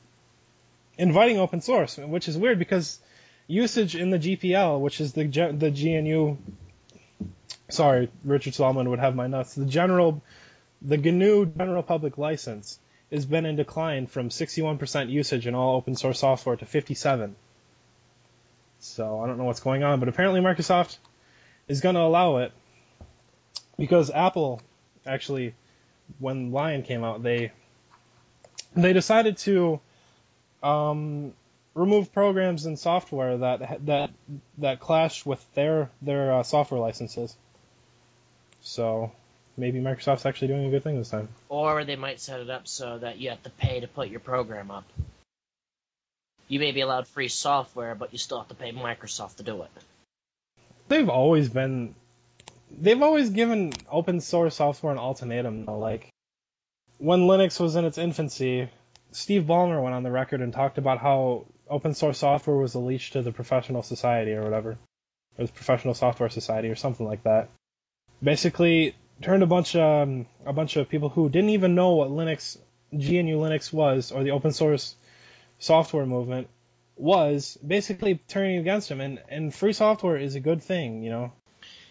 inviting 0.97 1.37
open 1.37 1.61
source, 1.61 1.97
which 1.97 2.27
is 2.27 2.35
weird 2.35 2.57
because 2.57 2.99
usage 3.45 3.95
in 3.95 4.09
the 4.09 4.17
GPL, 4.17 4.79
which 4.79 5.01
is 5.01 5.13
the 5.13 5.25
the 5.25 5.69
GNU. 5.69 6.37
Sorry, 7.69 8.09
Richard 8.23 8.55
Stallman 8.55 8.89
would 8.89 8.97
have 8.97 9.13
my 9.13 9.27
nuts. 9.27 9.53
The 9.53 9.67
general, 9.67 10.23
the 10.81 10.97
GNU 10.97 11.45
General 11.55 11.83
Public 11.83 12.17
License 12.17 12.79
has 13.11 13.27
been 13.27 13.45
in 13.45 13.55
decline 13.55 14.07
from 14.07 14.29
61% 14.29 15.11
usage 15.11 15.45
in 15.45 15.53
all 15.53 15.75
open 15.75 15.95
source 15.95 16.19
software 16.19 16.55
to 16.55 16.65
57. 16.65 17.35
So 18.79 19.19
I 19.19 19.27
don't 19.27 19.37
know 19.37 19.43
what's 19.43 19.59
going 19.59 19.83
on, 19.83 19.99
but 19.99 20.09
apparently 20.09 20.41
Microsoft 20.41 20.97
is 21.67 21.81
going 21.81 21.93
to 21.93 22.01
allow 22.01 22.37
it 22.37 22.51
because 23.79 24.11
Apple 24.11 24.61
actually, 25.07 25.55
when 26.19 26.51
Lion 26.51 26.83
came 26.83 27.03
out, 27.03 27.23
they 27.23 27.51
they 28.75 28.93
decided 28.93 29.37
to 29.39 29.79
um, 30.61 31.33
remove 31.73 32.13
programs 32.13 32.65
and 32.65 32.77
software 32.77 33.37
that 33.37 33.85
that 33.85 34.11
that 34.59 34.79
clashed 34.79 35.25
with 35.25 35.43
their 35.55 35.89
their 36.01 36.33
uh, 36.33 36.43
software 36.43 36.79
licenses. 36.79 37.35
So 38.61 39.11
maybe 39.57 39.79
Microsoft's 39.79 40.25
actually 40.25 40.49
doing 40.49 40.65
a 40.65 40.69
good 40.69 40.83
thing 40.83 40.97
this 40.97 41.09
time. 41.09 41.29
Or 41.47 41.85
they 41.85 41.95
might 41.95 42.19
set 42.19 42.41
it 42.41 42.49
up 42.49 42.67
so 42.67 42.97
that 42.99 43.17
you 43.17 43.29
have 43.29 43.41
to 43.43 43.49
pay 43.49 43.79
to 43.79 43.87
put 43.87 44.09
your 44.09 44.19
program 44.19 44.69
up. 44.69 44.83
You 46.49 46.59
may 46.59 46.71
be 46.71 46.81
allowed 46.81 47.07
free 47.07 47.27
software, 47.29 47.95
but 47.95 48.11
you 48.11 48.17
still 48.17 48.39
have 48.39 48.49
to 48.49 48.55
pay 48.55 48.71
Microsoft 48.71 49.37
to 49.37 49.43
do 49.43 49.61
it. 49.61 49.69
They've 50.87 51.07
always 51.07 51.47
been 51.49 51.93
they've 52.77 53.01
always 53.01 53.29
given 53.29 53.73
open 53.89 54.21
source 54.21 54.55
software 54.55 54.93
an 54.93 54.99
ultimatum 54.99 55.65
though. 55.65 55.79
Like 55.79 56.09
when 56.97 57.21
Linux 57.21 57.59
was 57.59 57.75
in 57.75 57.85
its 57.85 57.97
infancy, 57.97 58.69
Steve 59.11 59.43
Ballmer 59.43 59.81
went 59.81 59.95
on 59.95 60.03
the 60.03 60.11
record 60.11 60.41
and 60.41 60.53
talked 60.53 60.77
about 60.77 60.99
how 60.99 61.45
open 61.69 61.93
source 61.93 62.19
software 62.19 62.57
was 62.57 62.75
a 62.75 62.79
leech 62.79 63.11
to 63.11 63.21
the 63.21 63.31
professional 63.31 63.83
society 63.83 64.33
or 64.33 64.43
whatever, 64.43 64.77
or 65.37 65.45
the 65.45 65.51
professional 65.51 65.93
software 65.93 66.29
society 66.29 66.69
or 66.69 66.75
something 66.75 67.05
like 67.05 67.23
that. 67.23 67.49
Basically, 68.21 68.95
turned 69.21 69.43
a 69.43 69.47
bunch 69.47 69.75
of 69.75 70.07
um, 70.07 70.25
a 70.45 70.53
bunch 70.53 70.75
of 70.75 70.89
people 70.89 71.09
who 71.09 71.29
didn't 71.29 71.51
even 71.51 71.75
know 71.75 71.91
what 71.95 72.09
Linux, 72.09 72.57
GNU 72.91 73.37
Linux 73.37 73.71
was, 73.71 74.11
or 74.11 74.23
the 74.23 74.31
open 74.31 74.51
source 74.51 74.95
software 75.57 76.05
movement 76.05 76.47
was, 76.95 77.57
basically 77.65 78.21
turning 78.27 78.57
against 78.57 78.89
him. 78.89 79.01
And 79.01 79.19
and 79.29 79.53
free 79.53 79.73
software 79.73 80.17
is 80.17 80.35
a 80.35 80.39
good 80.39 80.61
thing, 80.61 81.03
you 81.03 81.09
know. 81.09 81.31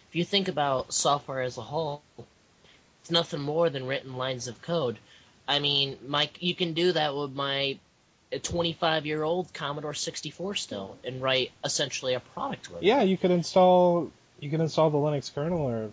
If 0.09 0.15
you 0.15 0.25
think 0.25 0.47
about 0.47 0.91
software 0.91 1.41
as 1.41 1.57
a 1.57 1.61
whole, 1.61 2.01
it's 3.01 3.11
nothing 3.11 3.41
more 3.41 3.69
than 3.69 3.85
written 3.85 4.17
lines 4.17 4.47
of 4.47 4.59
code. 4.59 4.97
I 5.47 5.59
mean, 5.59 5.97
Mike, 6.07 6.41
you 6.41 6.55
can 6.55 6.73
do 6.73 6.91
that 6.93 7.15
with 7.15 7.31
my 7.31 7.77
25 8.37 9.05
year 9.05 9.21
old 9.21 9.53
Commodore 9.53 9.93
64 9.93 10.55
still 10.55 10.97
and 11.03 11.21
write 11.21 11.51
essentially 11.63 12.15
a 12.15 12.19
product 12.19 12.71
with. 12.71 12.81
Yeah, 12.81 13.03
you 13.03 13.17
could 13.17 13.29
install 13.29 14.11
you 14.39 14.49
could 14.49 14.61
install 14.61 14.89
the 14.89 14.97
Linux 14.97 15.33
kernel 15.33 15.61
or 15.61 15.91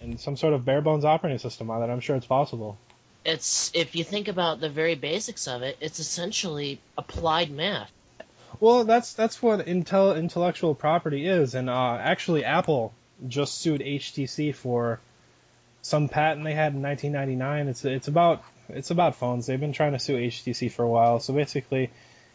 and 0.00 0.18
some 0.18 0.36
sort 0.36 0.54
of 0.54 0.64
bare 0.64 0.80
bones 0.80 1.04
operating 1.04 1.38
system 1.38 1.70
on 1.70 1.82
it. 1.82 1.92
I'm 1.92 2.00
sure 2.00 2.16
it's 2.16 2.26
possible. 2.26 2.78
It's 3.24 3.70
if 3.74 3.96
you 3.96 4.04
think 4.04 4.28
about 4.28 4.60
the 4.60 4.70
very 4.70 4.94
basics 4.94 5.46
of 5.46 5.60
it, 5.62 5.76
it's 5.80 5.98
essentially 5.98 6.80
applied 6.96 7.50
math. 7.50 7.90
Well, 8.60 8.84
that's 8.84 9.12
that's 9.12 9.42
what 9.42 9.66
intel, 9.66 10.16
intellectual 10.16 10.74
property 10.74 11.26
is, 11.26 11.54
and 11.54 11.68
uh, 11.68 11.98
actually 12.00 12.42
Apple 12.42 12.94
just 13.26 13.58
sued 13.58 13.80
HTC 13.80 14.54
for 14.54 15.00
some 15.82 16.08
patent 16.08 16.44
they 16.44 16.54
had 16.54 16.74
in 16.74 16.82
1999. 16.82 17.68
It's 17.68 17.84
it's 17.84 18.08
about 18.08 18.42
it's 18.68 18.90
about 18.90 19.16
phones. 19.16 19.46
They've 19.46 19.60
been 19.60 19.72
trying 19.72 19.92
to 19.92 19.98
sue 19.98 20.16
HTC 20.16 20.70
for 20.72 20.82
a 20.82 20.88
while. 20.88 21.20
So 21.20 21.32
basically, 21.32 21.90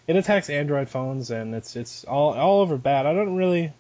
it 0.08 0.16
attacks 0.16 0.50
Android 0.50 0.90
phones, 0.90 1.32
and 1.32 1.54
it's 1.54 1.76
it's 1.76 2.04
all 2.06 2.34
all 2.34 2.62
over 2.62 2.78
bad. 2.78 3.06
I 3.06 3.14
don't 3.14 3.36
really 3.36 3.74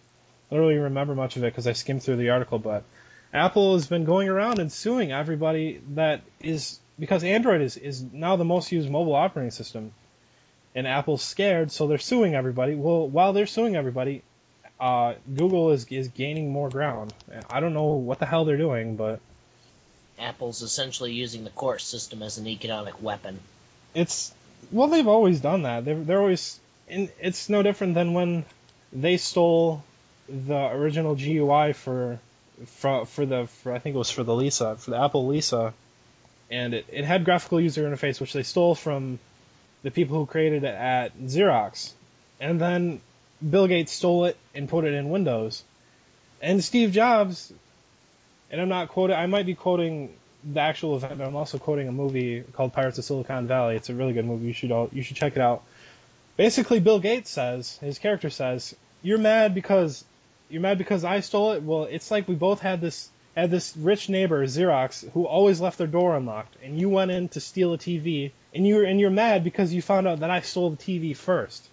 really 0.51 0.77
remember 0.77 1.15
much 1.15 1.37
of 1.37 1.43
it 1.43 1.51
because 1.51 1.67
I 1.67 1.73
skimmed 1.73 2.03
through 2.03 2.17
the 2.17 2.31
article, 2.31 2.59
but 2.59 2.83
Apple 3.33 3.73
has 3.73 3.87
been 3.87 4.03
going 4.03 4.27
around 4.27 4.59
and 4.59 4.71
suing 4.71 5.11
everybody 5.11 5.81
that 5.91 6.21
is 6.41 6.79
because 6.99 7.23
Android 7.23 7.61
is, 7.61 7.77
is 7.77 8.03
now 8.13 8.35
the 8.35 8.45
most 8.45 8.71
used 8.71 8.89
mobile 8.89 9.15
operating 9.15 9.51
system. 9.51 9.93
And 10.75 10.87
Apple's 10.87 11.21
scared, 11.21 11.71
so 11.71 11.87
they're 11.87 11.97
suing 11.97 12.35
everybody. 12.35 12.75
Well, 12.75 13.09
while 13.09 13.33
they're 13.33 13.47
suing 13.47 13.75
everybody, 13.75 14.23
uh, 14.81 15.13
Google 15.33 15.71
is 15.71 15.85
is 15.91 16.07
gaining 16.07 16.51
more 16.51 16.67
ground. 16.69 17.13
I 17.49 17.59
don't 17.59 17.73
know 17.73 17.93
what 17.93 18.17
the 18.17 18.25
hell 18.25 18.45
they're 18.45 18.57
doing, 18.57 18.95
but 18.95 19.19
Apple's 20.17 20.63
essentially 20.63 21.13
using 21.13 21.43
the 21.43 21.51
court 21.51 21.81
system 21.81 22.23
as 22.23 22.39
an 22.39 22.47
economic 22.47 23.01
weapon. 23.01 23.39
It's 23.93 24.33
well, 24.71 24.87
they've 24.87 25.07
always 25.07 25.39
done 25.39 25.63
that. 25.63 25.85
They're 25.85 26.03
they're 26.03 26.19
always. 26.19 26.59
it's 26.87 27.47
no 27.47 27.61
different 27.61 27.93
than 27.93 28.13
when 28.13 28.43
they 28.91 29.17
stole 29.17 29.83
the 30.27 30.67
original 30.71 31.15
GUI 31.15 31.73
for 31.73 32.19
for 32.65 33.05
for 33.05 33.25
the 33.27 33.47
for 33.47 33.73
I 33.73 33.79
think 33.79 33.95
it 33.95 33.99
was 33.99 34.09
for 34.09 34.23
the 34.23 34.35
Lisa 34.35 34.77
for 34.77 34.91
the 34.91 34.99
Apple 34.99 35.27
Lisa, 35.27 35.75
and 36.49 36.73
it, 36.73 36.87
it 36.91 37.05
had 37.05 37.23
graphical 37.23 37.61
user 37.61 37.87
interface 37.87 38.19
which 38.19 38.33
they 38.33 38.43
stole 38.43 38.73
from 38.73 39.19
the 39.83 39.91
people 39.91 40.17
who 40.17 40.25
created 40.25 40.63
it 40.63 40.73
at 40.73 41.15
Xerox, 41.19 41.91
and 42.39 42.59
then 42.59 42.99
Bill 43.47 43.67
Gates 43.67 43.91
stole 43.91 44.25
it 44.25 44.37
and 44.53 44.69
put 44.69 44.85
it 44.85 44.93
in 44.93 45.09
Windows, 45.09 45.63
and 46.41 46.63
Steve 46.63 46.91
Jobs, 46.91 47.51
and 48.49 48.61
I'm 48.61 48.69
not 48.69 48.89
quoting 48.89 49.15
I 49.15 49.25
might 49.25 49.45
be 49.45 49.55
quoting 49.55 50.13
the 50.43 50.59
actual 50.59 50.95
event, 50.95 51.17
but 51.17 51.27
I'm 51.27 51.35
also 51.35 51.57
quoting 51.57 51.87
a 51.87 51.91
movie 51.91 52.43
called 52.53 52.73
Pirates 52.73 52.97
of 52.97 53.05
Silicon 53.05 53.47
Valley. 53.47 53.75
It's 53.75 53.89
a 53.89 53.93
really 53.93 54.13
good 54.13 54.25
movie. 54.25 54.47
You 54.47 54.53
should 54.53 54.71
all 54.71 54.89
you 54.91 55.03
should 55.03 55.17
check 55.17 55.35
it 55.35 55.41
out. 55.41 55.63
Basically, 56.37 56.79
Bill 56.79 56.99
Gates 56.99 57.29
says 57.29 57.77
his 57.77 57.99
character 57.99 58.29
says 58.29 58.75
you're 59.01 59.17
mad 59.17 59.53
because 59.53 60.03
you're 60.49 60.61
mad 60.61 60.77
because 60.77 61.03
I 61.03 61.19
stole 61.21 61.53
it. 61.53 61.63
Well, 61.63 61.85
it's 61.85 62.11
like 62.11 62.27
we 62.27 62.35
both 62.35 62.61
had 62.61 62.81
this 62.81 63.09
had 63.35 63.49
this 63.49 63.75
rich 63.77 64.09
neighbor 64.09 64.45
Xerox 64.45 65.09
who 65.11 65.25
always 65.25 65.61
left 65.61 65.77
their 65.77 65.87
door 65.87 66.15
unlocked, 66.15 66.55
and 66.63 66.79
you 66.79 66.89
went 66.89 67.11
in 67.11 67.29
to 67.29 67.39
steal 67.39 67.73
a 67.73 67.77
TV, 67.77 68.31
and 68.53 68.67
you're 68.67 68.83
and 68.83 68.99
you're 68.99 69.09
mad 69.09 69.43
because 69.43 69.73
you 69.73 69.81
found 69.81 70.07
out 70.07 70.19
that 70.19 70.29
I 70.29 70.41
stole 70.41 70.71
the 70.71 70.77
TV 70.77 71.15
first. 71.15 71.67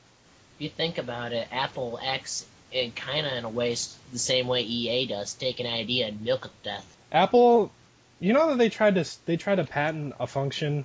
If 0.59 0.63
you 0.63 0.71
think 0.71 0.99
about 0.99 1.33
it, 1.33 1.47
Apple 1.53 2.01
acts 2.03 2.45
in 2.73 2.91
kind 2.91 3.25
of 3.25 3.33
in 3.33 3.45
a 3.45 3.49
way 3.49 3.77
the 4.13 4.19
same 4.19 4.49
way 4.49 4.63
EA 4.63 5.07
does, 5.07 5.35
take 5.35 5.61
an 5.61 5.67
idea 5.67 6.09
and 6.09 6.21
milk 6.21 6.47
it 6.47 6.49
to 6.49 6.71
death. 6.71 6.97
Apple, 7.13 7.71
you 8.19 8.33
know 8.33 8.49
that 8.49 8.59
they 8.59 8.69
tried 8.69 8.97
to 8.97 9.07
they 9.25 9.37
tried 9.37 9.55
to 9.57 9.65
patent 9.65 10.15
a 10.19 10.27
function 10.27 10.85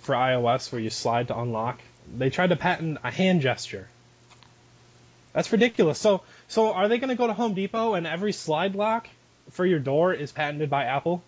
for 0.00 0.16
iOS 0.16 0.72
where 0.72 0.80
you 0.80 0.90
slide 0.90 1.28
to 1.28 1.38
unlock. 1.38 1.78
They 2.18 2.28
tried 2.28 2.48
to 2.48 2.56
patent 2.56 2.98
a 3.04 3.10
hand 3.12 3.40
gesture. 3.40 3.88
That's 5.32 5.52
ridiculous. 5.52 6.00
So 6.00 6.22
so 6.48 6.72
are 6.72 6.88
they 6.88 6.98
going 6.98 7.10
to 7.10 7.14
go 7.14 7.28
to 7.28 7.34
Home 7.34 7.54
Depot 7.54 7.94
and 7.94 8.08
every 8.08 8.32
slide 8.32 8.74
lock 8.74 9.06
for 9.50 9.64
your 9.64 9.78
door 9.78 10.12
is 10.12 10.32
patented 10.32 10.70
by 10.70 10.86
Apple, 10.86 11.22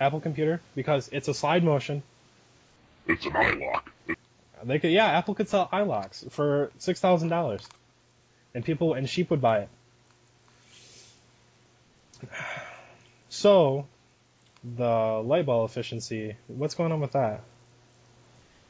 Apple 0.00 0.20
Computer, 0.20 0.60
because 0.74 1.08
it's 1.12 1.28
a 1.28 1.34
slide 1.34 1.62
motion. 1.62 2.02
It's 3.06 3.24
an 3.24 3.34
iLock. 3.34 3.82
They 4.64 4.78
could, 4.78 4.90
yeah, 4.90 5.06
Apple 5.06 5.34
could 5.34 5.48
sell 5.48 5.68
iLocks 5.72 6.30
for 6.30 6.70
six 6.78 7.00
thousand 7.00 7.28
dollars, 7.28 7.66
and 8.54 8.64
people 8.64 8.94
and 8.94 9.08
sheep 9.08 9.30
would 9.30 9.40
buy 9.40 9.60
it. 9.60 9.68
So, 13.32 13.86
the 14.64 15.22
light 15.24 15.46
bulb 15.46 15.70
efficiency. 15.70 16.34
What's 16.48 16.74
going 16.74 16.90
on 16.90 17.00
with 17.00 17.12
that? 17.12 17.42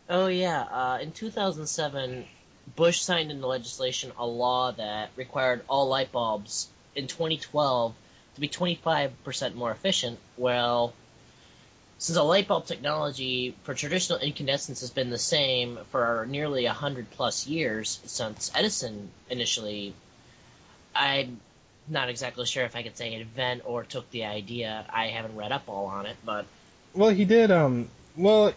Oh 0.09 0.27
yeah, 0.27 0.63
uh, 0.63 0.99
in 1.01 1.13
2007, 1.13 2.27
Bush 2.77 3.01
signed 3.01 3.31
into 3.31 3.47
legislation 3.47 4.13
a 4.19 4.27
law 4.27 4.73
that 4.73 5.11
required 5.17 5.63
all 5.69 5.89
light 5.89 6.13
bulbs 6.13 6.69
in 6.95 7.07
2012 7.07 7.95
to 8.35 8.41
be 8.41 8.49
25% 8.49 9.55
more 9.55 9.71
efficient. 9.71 10.19
Well, 10.37 10.93
since 12.01 12.17
a 12.17 12.23
light 12.23 12.49
bulb 12.49 12.65
technology 12.65 13.55
for 13.63 13.75
traditional 13.75 14.19
incandescence 14.19 14.81
has 14.81 14.91
been 14.91 15.11
the 15.11 15.19
same 15.19 15.79
for 15.91 16.27
nearly 16.31 16.65
100 16.65 17.11
plus 17.11 17.47
years 17.47 18.01
since 18.07 18.51
Edison 18.55 19.11
initially, 19.29 19.93
I'm 20.95 21.39
not 21.89 22.09
exactly 22.09 22.47
sure 22.47 22.65
if 22.65 22.75
I 22.75 22.83
could 22.83 22.97
say 22.97 23.13
invent 23.13 23.63
or 23.67 23.85
took 23.85 24.11
the 24.13 24.25
idea. 24.25 24.87
I 24.91 25.09
haven't 25.09 25.37
read 25.37 25.53
up 25.53 25.65
all 25.69 25.87
on 25.87 26.07
it, 26.07 26.17
but. 26.25 26.47
Well, 26.95 27.11
he 27.11 27.27
did. 27.27 27.51
Um. 27.51 27.89
Well, 28.17 28.55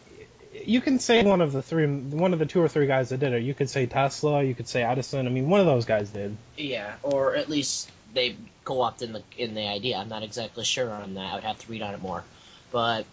you 0.65 0.79
can 0.79 0.99
say 0.99 1.21
one 1.23 1.41
of 1.41 1.51
the 1.51 1.61
three, 1.61 1.85
one 1.85 2.31
of 2.31 2.39
the 2.39 2.45
two 2.45 2.61
or 2.61 2.69
three 2.69 2.87
guys 2.87 3.09
that 3.09 3.19
did 3.19 3.33
it. 3.33 3.43
You 3.43 3.53
could 3.53 3.69
say 3.69 3.87
Tesla. 3.87 4.41
You 4.41 4.55
could 4.55 4.69
say 4.69 4.83
Edison. 4.83 5.27
I 5.27 5.29
mean, 5.29 5.49
one 5.49 5.59
of 5.59 5.65
those 5.65 5.83
guys 5.83 6.09
did. 6.11 6.37
Yeah, 6.55 6.93
or 7.03 7.35
at 7.35 7.49
least 7.49 7.91
they 8.13 8.37
co-opted 8.63 9.09
in 9.09 9.13
the 9.13 9.23
in 9.37 9.53
the 9.53 9.67
idea. 9.67 9.97
I'm 9.97 10.07
not 10.07 10.23
exactly 10.23 10.63
sure 10.63 10.89
on 10.89 11.15
that. 11.15 11.33
I 11.33 11.35
would 11.35 11.43
have 11.43 11.59
to 11.59 11.69
read 11.69 11.81
on 11.81 11.93
it 11.93 12.01
more, 12.01 12.23
but 12.71 13.05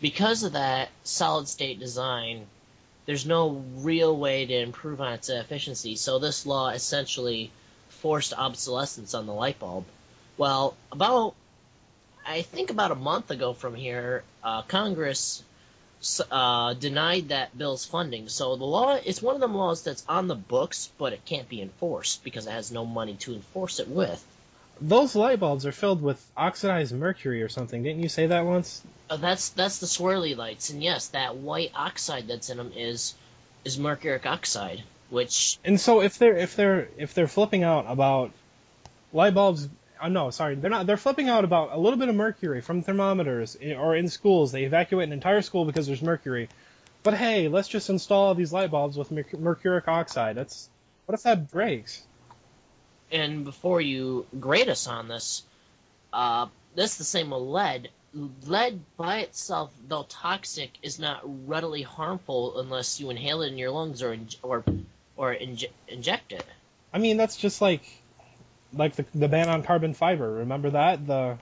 because 0.00 0.42
of 0.42 0.52
that 0.52 0.90
solid 1.04 1.48
state 1.48 1.78
design, 1.78 2.46
there's 3.06 3.26
no 3.26 3.64
real 3.76 4.16
way 4.16 4.46
to 4.46 4.54
improve 4.54 5.00
on 5.00 5.14
its 5.14 5.28
efficiency. 5.28 5.96
So 5.96 6.18
this 6.18 6.46
law 6.46 6.68
essentially 6.68 7.50
forced 7.88 8.32
obsolescence 8.32 9.14
on 9.14 9.26
the 9.26 9.32
light 9.32 9.58
bulb. 9.58 9.84
Well, 10.36 10.76
about 10.92 11.34
I 12.26 12.42
think 12.42 12.70
about 12.70 12.90
a 12.90 12.94
month 12.94 13.30
ago 13.30 13.54
from 13.54 13.74
here, 13.74 14.22
uh, 14.44 14.62
Congress 14.62 15.42
uh, 16.30 16.74
denied 16.74 17.30
that 17.30 17.56
bill's 17.56 17.84
funding. 17.84 18.28
So 18.28 18.56
the 18.56 18.64
law 18.64 18.96
is 18.96 19.22
one 19.22 19.34
of 19.34 19.40
them 19.40 19.54
laws 19.54 19.82
that's 19.82 20.04
on 20.08 20.28
the 20.28 20.34
books, 20.34 20.90
but 20.98 21.12
it 21.12 21.24
can't 21.24 21.48
be 21.48 21.62
enforced 21.62 22.22
because 22.22 22.46
it 22.46 22.50
has 22.50 22.70
no 22.70 22.84
money 22.84 23.14
to 23.20 23.34
enforce 23.34 23.80
it 23.80 23.88
with. 23.88 24.24
Those 24.80 25.16
light 25.16 25.40
bulbs 25.40 25.66
are 25.66 25.72
filled 25.72 26.02
with 26.02 26.24
oxidized 26.36 26.94
mercury 26.94 27.42
or 27.42 27.48
something. 27.48 27.82
Didn't 27.82 28.02
you 28.02 28.08
say 28.08 28.26
that 28.26 28.44
once? 28.44 28.82
Uh, 29.10 29.16
that's 29.16 29.50
that's 29.50 29.78
the 29.78 29.86
swirly 29.86 30.36
lights, 30.36 30.70
and 30.70 30.82
yes, 30.82 31.08
that 31.08 31.36
white 31.36 31.72
oxide 31.74 32.28
that's 32.28 32.50
in 32.50 32.58
them 32.58 32.72
is 32.76 33.14
is 33.64 33.78
mercuric 33.78 34.26
oxide, 34.26 34.82
which. 35.10 35.58
And 35.64 35.80
so 35.80 36.02
if 36.02 36.18
they're 36.18 36.36
if 36.36 36.56
they're 36.56 36.88
if 36.98 37.14
they're 37.14 37.28
flipping 37.28 37.62
out 37.62 37.86
about 37.88 38.32
light 39.12 39.34
bulbs 39.34 39.68
uh, 40.00 40.08
no, 40.08 40.30
sorry, 40.30 40.54
they're 40.54 40.70
not. 40.70 40.86
They're 40.86 40.96
flipping 40.96 41.28
out 41.28 41.44
about 41.44 41.72
a 41.72 41.78
little 41.78 41.98
bit 41.98 42.08
of 42.08 42.14
mercury 42.14 42.60
from 42.60 42.82
thermometers, 42.82 43.56
or 43.56 43.96
in 43.96 44.08
schools 44.08 44.52
they 44.52 44.64
evacuate 44.64 45.06
an 45.06 45.12
entire 45.12 45.42
school 45.42 45.64
because 45.64 45.86
there's 45.86 46.02
mercury. 46.02 46.48
But 47.02 47.14
hey, 47.14 47.48
let's 47.48 47.68
just 47.68 47.90
install 47.90 48.34
these 48.34 48.52
light 48.52 48.70
bulbs 48.70 48.96
with 48.96 49.10
mercuric 49.10 49.88
oxide. 49.88 50.36
That's 50.36 50.68
what 51.06 51.14
if 51.14 51.22
that 51.22 51.50
breaks? 51.50 52.02
And 53.10 53.44
before 53.44 53.80
you 53.80 54.26
grade 54.38 54.68
us 54.68 54.86
on 54.86 55.08
this, 55.08 55.42
uh, 56.12 56.46
that's 56.74 56.96
the 56.96 57.04
same 57.04 57.30
with 57.30 57.42
lead. 57.42 57.88
Lead 58.14 58.80
by 58.96 59.20
itself, 59.20 59.72
though 59.86 60.04
toxic, 60.08 60.70
is 60.82 60.98
not 60.98 61.20
readily 61.46 61.82
harmful 61.82 62.58
unless 62.58 63.00
you 63.00 63.10
inhale 63.10 63.42
it 63.42 63.48
in 63.52 63.58
your 63.58 63.70
lungs 63.70 64.02
or 64.02 64.16
or 64.42 64.64
or 65.16 65.34
inje- 65.34 65.70
inject 65.88 66.32
it. 66.32 66.44
I 66.92 66.98
mean, 66.98 67.18
that's 67.18 67.36
just 67.36 67.60
like 67.60 67.82
like 68.72 68.94
the 68.96 69.04
the 69.14 69.28
ban 69.28 69.48
on 69.48 69.62
carbon 69.62 69.94
fiber. 69.94 70.30
Remember 70.30 70.70
that 70.70 71.06
the 71.06 71.38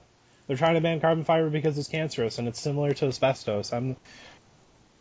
they're 0.46 0.56
trying 0.56 0.74
to 0.74 0.80
ban 0.80 1.00
carbon 1.00 1.24
fiber 1.24 1.50
because 1.50 1.78
it's 1.78 1.88
cancerous 1.88 2.38
and 2.38 2.48
it's 2.48 2.60
similar 2.60 2.92
to 2.94 3.06
asbestos. 3.06 3.72
I'm 3.72 3.96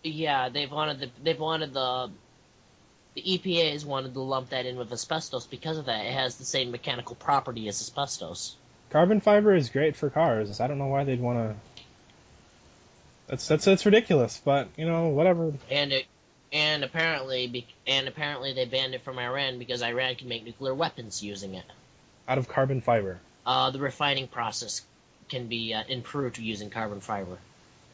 Yeah, 0.03 0.49
they've 0.49 0.71
wanted 0.71 0.99
the 0.99 1.09
they've 1.23 1.39
wanted 1.39 1.73
the 1.73 2.11
the 3.15 3.21
EPA 3.21 3.71
has 3.71 3.85
wanted 3.85 4.13
to 4.13 4.21
lump 4.21 4.49
that 4.49 4.65
in 4.65 4.77
with 4.77 4.91
asbestos 4.91 5.47
because 5.47 5.77
of 5.77 5.85
that. 5.85 6.05
It 6.05 6.13
has 6.13 6.35
the 6.35 6.45
same 6.45 6.71
mechanical 6.71 7.15
property 7.15 7.67
as 7.69 7.81
asbestos. 7.81 8.55
Carbon 8.89 9.19
fiber 9.19 9.53
is 9.53 9.69
great 9.69 9.95
for 9.95 10.09
cars. 10.09 10.59
I 10.61 10.67
don't 10.67 10.77
know 10.77 10.87
why 10.87 11.03
they'd 11.03 11.19
want 11.19 11.39
to. 11.39 11.55
That's 13.27 13.47
that's 13.47 13.65
that's 13.65 13.85
ridiculous, 13.85 14.41
but 14.43 14.69
you 14.77 14.85
know 14.85 15.07
whatever. 15.07 15.53
And 15.69 15.91
it 15.91 16.05
and 16.53 16.83
apparently 16.83 17.65
and 17.87 18.07
apparently 18.07 18.53
they 18.53 18.65
banned 18.65 18.93
it 18.93 19.01
from 19.01 19.19
Iran 19.19 19.59
because 19.59 19.81
Iran 19.81 20.15
can 20.15 20.29
make 20.29 20.45
nuclear 20.45 20.73
weapons 20.73 21.23
using 21.23 21.55
it. 21.55 21.65
Out 22.27 22.37
of 22.37 22.47
carbon 22.47 22.81
fiber. 22.81 23.19
Uh, 23.45 23.71
the 23.71 23.79
refining 23.79 24.27
process 24.27 24.81
can 25.29 25.47
be 25.47 25.73
uh, 25.73 25.83
improved 25.87 26.37
using 26.37 26.69
carbon 26.69 27.01
fiber. 27.01 27.37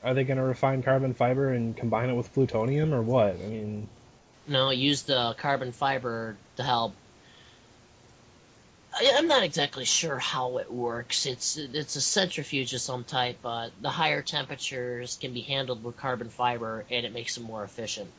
Are 0.04 0.14
they 0.14 0.24
going 0.24 0.38
to 0.38 0.44
refine 0.44 0.84
carbon 0.84 1.14
fiber 1.14 1.50
and 1.50 1.76
combine 1.76 2.10
it 2.10 2.14
with 2.14 2.34
plutonium 2.34 2.94
or 2.94 3.02
what? 3.02 3.36
I 3.36 3.48
mean, 3.48 3.88
No, 4.48 4.72
use 4.72 5.04
the 5.04 5.36
carbon 5.38 5.72
fiber 5.72 6.36
to 6.58 6.64
help. 6.64 6.94
I- 8.94 9.14
I'm 9.18 9.28
not 9.28 9.44
exactly 9.44 9.86
sure 9.86 10.20
how 10.20 10.58
it 10.58 10.72
works. 10.72 11.26
It's 11.26 11.58
it's 11.58 11.96
a 11.96 12.02
centrifuge 12.02 12.74
of 12.74 12.82
some 12.82 13.04
type, 13.04 13.38
but 13.42 13.72
the 13.82 13.90
higher 13.90 14.22
temperatures 14.22 15.18
can 15.20 15.34
be 15.34 15.42
handled 15.42 15.84
with 15.84 15.98
carbon 15.98 16.30
fiber, 16.30 16.86
and 16.90 17.06
it 17.06 17.14
makes 17.14 17.36
them 17.36 17.46
more 17.46 17.64
efficient. 17.64 18.10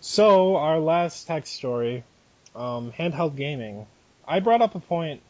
So 0.00 0.56
our 0.56 0.78
last 0.78 1.26
text 1.26 1.54
story, 1.54 2.04
um, 2.54 2.92
handheld 2.92 3.36
gaming. 3.36 3.86
I 4.26 4.40
brought 4.40 4.62
up 4.62 4.74
a 4.74 4.80
point 4.80 5.20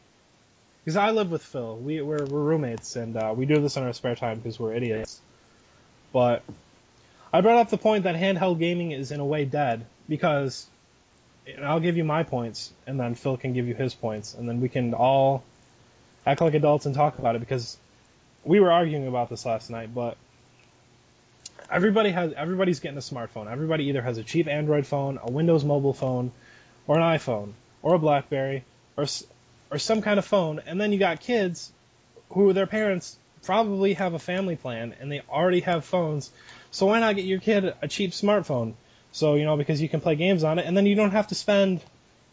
because 0.83 0.95
I 0.97 1.11
live 1.11 1.31
with 1.31 1.43
Phil. 1.43 1.77
We 1.77 2.01
we're, 2.01 2.25
we're 2.25 2.41
roommates 2.41 2.95
and 2.95 3.15
uh, 3.15 3.33
we 3.35 3.45
do 3.45 3.59
this 3.61 3.77
in 3.77 3.83
our 3.83 3.93
spare 3.93 4.15
time 4.15 4.37
because 4.37 4.59
we're 4.59 4.73
idiots. 4.73 5.21
But 6.13 6.43
I 7.31 7.41
brought 7.41 7.57
up 7.57 7.69
the 7.69 7.77
point 7.77 8.03
that 8.03 8.15
handheld 8.15 8.59
gaming 8.59 8.91
is 8.91 9.11
in 9.11 9.19
a 9.19 9.25
way 9.25 9.45
dead 9.45 9.85
because 10.07 10.67
and 11.55 11.65
I'll 11.65 11.79
give 11.79 11.97
you 11.97 12.03
my 12.03 12.23
points 12.23 12.71
and 12.87 12.99
then 12.99 13.15
Phil 13.15 13.37
can 13.37 13.53
give 13.53 13.67
you 13.67 13.75
his 13.75 13.93
points 13.93 14.33
and 14.33 14.47
then 14.47 14.61
we 14.61 14.69
can 14.69 14.93
all 14.93 15.43
act 16.25 16.41
like 16.41 16.53
adults 16.53 16.85
and 16.85 16.95
talk 16.95 17.19
about 17.19 17.35
it 17.35 17.39
because 17.39 17.77
we 18.43 18.59
were 18.59 18.71
arguing 18.71 19.07
about 19.07 19.29
this 19.29 19.45
last 19.45 19.69
night, 19.69 19.93
but 19.93 20.17
everybody 21.71 22.11
has 22.11 22.33
everybody's 22.33 22.79
getting 22.79 22.97
a 22.97 23.01
smartphone. 23.01 23.49
Everybody 23.51 23.85
either 23.85 24.01
has 24.01 24.17
a 24.17 24.23
cheap 24.23 24.47
Android 24.47 24.85
phone, 24.85 25.19
a 25.21 25.31
Windows 25.31 25.63
mobile 25.63 25.93
phone, 25.93 26.31
or 26.87 26.97
an 26.97 27.01
iPhone, 27.01 27.53
or 27.81 27.95
a 27.95 27.99
BlackBerry, 27.99 28.63
or 28.97 29.05
or 29.71 29.77
some 29.77 30.01
kind 30.01 30.19
of 30.19 30.25
phone. 30.25 30.61
And 30.65 30.79
then 30.79 30.91
you 30.91 30.99
got 30.99 31.19
kids 31.19 31.71
who 32.31 32.53
their 32.53 32.67
parents 32.67 33.17
probably 33.43 33.93
have 33.93 34.13
a 34.13 34.19
family 34.19 34.55
plan 34.55 34.95
and 34.99 35.11
they 35.11 35.21
already 35.29 35.61
have 35.61 35.85
phones. 35.85 36.31
So 36.71 36.87
why 36.87 36.99
not 36.99 37.15
get 37.15 37.25
your 37.25 37.39
kid 37.39 37.73
a 37.81 37.87
cheap 37.87 38.11
smartphone? 38.11 38.73
So 39.19 39.35
you 39.35 39.45
know 39.45 39.57
because 39.57 39.81
you 39.81 39.89
can 39.89 40.01
play 40.01 40.15
games 40.15 40.43
on 40.43 40.59
it, 40.59 40.65
and 40.65 40.75
then 40.75 40.85
you 40.85 40.95
don't 40.95 41.11
have 41.11 41.27
to 41.27 41.35
spend 41.35 41.81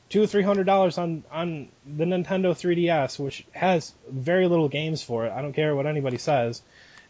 two 0.09 0.23
or 0.23 0.27
three 0.27 0.43
hundred 0.43 0.65
dollars 0.65 0.99
on 0.99 1.25
on 1.31 1.69
the 1.87 2.05
Nintendo 2.05 2.55
3DS, 2.55 3.19
which 3.19 3.45
has 3.53 3.93
very 4.09 4.47
little 4.47 4.69
games 4.69 5.03
for 5.03 5.27
it. 5.27 5.33
I 5.33 5.43
don't 5.43 5.53
care 5.53 5.75
what 5.75 5.87
anybody 5.87 6.19
says 6.19 6.63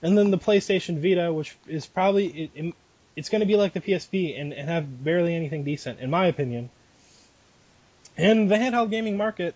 and 0.03 0.17
then 0.17 0.31
the 0.31 0.39
PlayStation 0.39 1.01
Vita, 1.01 1.33
which 1.33 1.57
is 1.67 1.87
probably 1.87 2.27
it, 2.27 2.51
it- 2.55 2.75
it's 3.17 3.31
going 3.31 3.41
to 3.41 3.47
be 3.47 3.57
like 3.57 3.73
the 3.73 3.81
PSP 3.81 4.39
and, 4.39 4.53
and 4.53 4.69
have 4.69 5.03
barely 5.03 5.35
anything 5.35 5.65
decent, 5.65 6.01
in 6.01 6.11
my 6.11 6.27
opinion. 6.27 6.69
And 8.19 8.51
the 8.51 8.57
handheld 8.57 8.91
gaming 8.91 9.17
market 9.17 9.55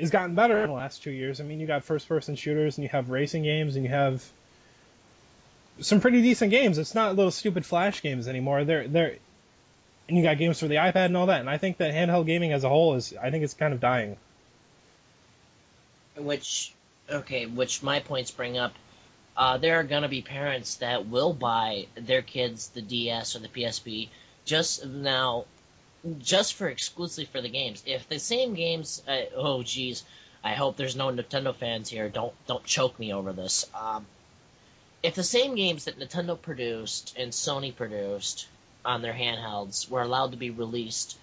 has 0.00 0.08
gotten 0.08 0.34
better 0.34 0.62
in 0.62 0.68
the 0.70 0.74
last 0.74 1.02
two 1.02 1.10
years. 1.10 1.38
I 1.38 1.44
mean, 1.44 1.60
you 1.60 1.66
got 1.66 1.84
first-person 1.84 2.36
shooters, 2.36 2.78
and 2.78 2.84
you 2.84 2.88
have 2.88 3.10
racing 3.10 3.42
games, 3.42 3.76
and 3.76 3.84
you 3.84 3.90
have 3.90 4.26
some 5.80 6.00
pretty 6.00 6.22
decent 6.22 6.50
games. 6.50 6.78
It's 6.78 6.94
not 6.94 7.14
little 7.14 7.30
stupid 7.30 7.66
flash 7.66 8.00
games 8.00 8.28
anymore. 8.28 8.64
They're 8.64 8.88
they're 8.88 9.16
and 10.12 10.18
you 10.18 10.28
got 10.28 10.36
games 10.36 10.60
for 10.60 10.68
the 10.68 10.74
iPad 10.74 11.06
and 11.06 11.16
all 11.16 11.26
that. 11.26 11.40
And 11.40 11.48
I 11.48 11.56
think 11.56 11.78
that 11.78 11.94
handheld 11.94 12.26
gaming 12.26 12.52
as 12.52 12.64
a 12.64 12.68
whole 12.68 12.96
is, 12.96 13.14
I 13.20 13.30
think 13.30 13.44
it's 13.44 13.54
kind 13.54 13.72
of 13.72 13.80
dying. 13.80 14.18
Which, 16.18 16.74
okay, 17.08 17.46
which 17.46 17.82
my 17.82 18.00
points 18.00 18.30
bring 18.30 18.58
up. 18.58 18.74
Uh, 19.34 19.56
there 19.56 19.80
are 19.80 19.84
gonna 19.84 20.10
be 20.10 20.20
parents 20.20 20.74
that 20.76 21.06
will 21.06 21.32
buy 21.32 21.86
their 21.94 22.20
kids 22.20 22.68
the 22.68 22.82
DS 22.82 23.34
or 23.34 23.38
the 23.38 23.48
PSP 23.48 24.10
just 24.44 24.84
now, 24.84 25.46
just 26.18 26.52
for 26.54 26.68
exclusively 26.68 27.24
for 27.24 27.40
the 27.40 27.48
games. 27.48 27.82
If 27.86 28.06
the 28.06 28.18
same 28.18 28.52
games, 28.52 29.02
uh, 29.08 29.22
oh 29.34 29.62
geez, 29.62 30.04
I 30.44 30.52
hope 30.52 30.76
there's 30.76 30.94
no 30.94 31.06
Nintendo 31.10 31.56
fans 31.56 31.88
here. 31.88 32.10
Don't 32.10 32.34
don't 32.46 32.64
choke 32.64 32.98
me 32.98 33.14
over 33.14 33.32
this. 33.32 33.64
Um, 33.74 34.04
if 35.02 35.14
the 35.14 35.24
same 35.24 35.54
games 35.54 35.86
that 35.86 35.98
Nintendo 35.98 36.40
produced 36.40 37.14
and 37.16 37.32
Sony 37.32 37.74
produced 37.74 38.46
on 38.84 39.02
their 39.02 39.12
handhelds 39.12 39.88
were 39.88 40.02
allowed 40.02 40.32
to 40.32 40.36
be 40.36 40.50
released 40.50 41.16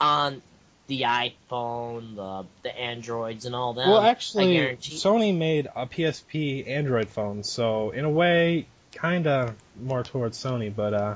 on 0.00 0.42
the 0.86 1.02
iPhone, 1.02 2.16
the 2.16 2.46
the 2.62 2.78
Androids, 2.78 3.44
and 3.44 3.54
all 3.54 3.74
that. 3.74 3.86
well, 3.88 4.00
actually, 4.00 4.56
Sony 4.80 5.36
made 5.36 5.68
a 5.76 5.86
PSP 5.86 6.66
Android 6.66 7.08
phone, 7.08 7.44
so 7.44 7.90
in 7.90 8.04
a 8.04 8.10
way, 8.10 8.66
kind 8.92 9.26
of 9.26 9.54
more 9.80 10.02
towards 10.02 10.42
Sony, 10.42 10.74
but 10.74 10.94
uh, 10.94 11.14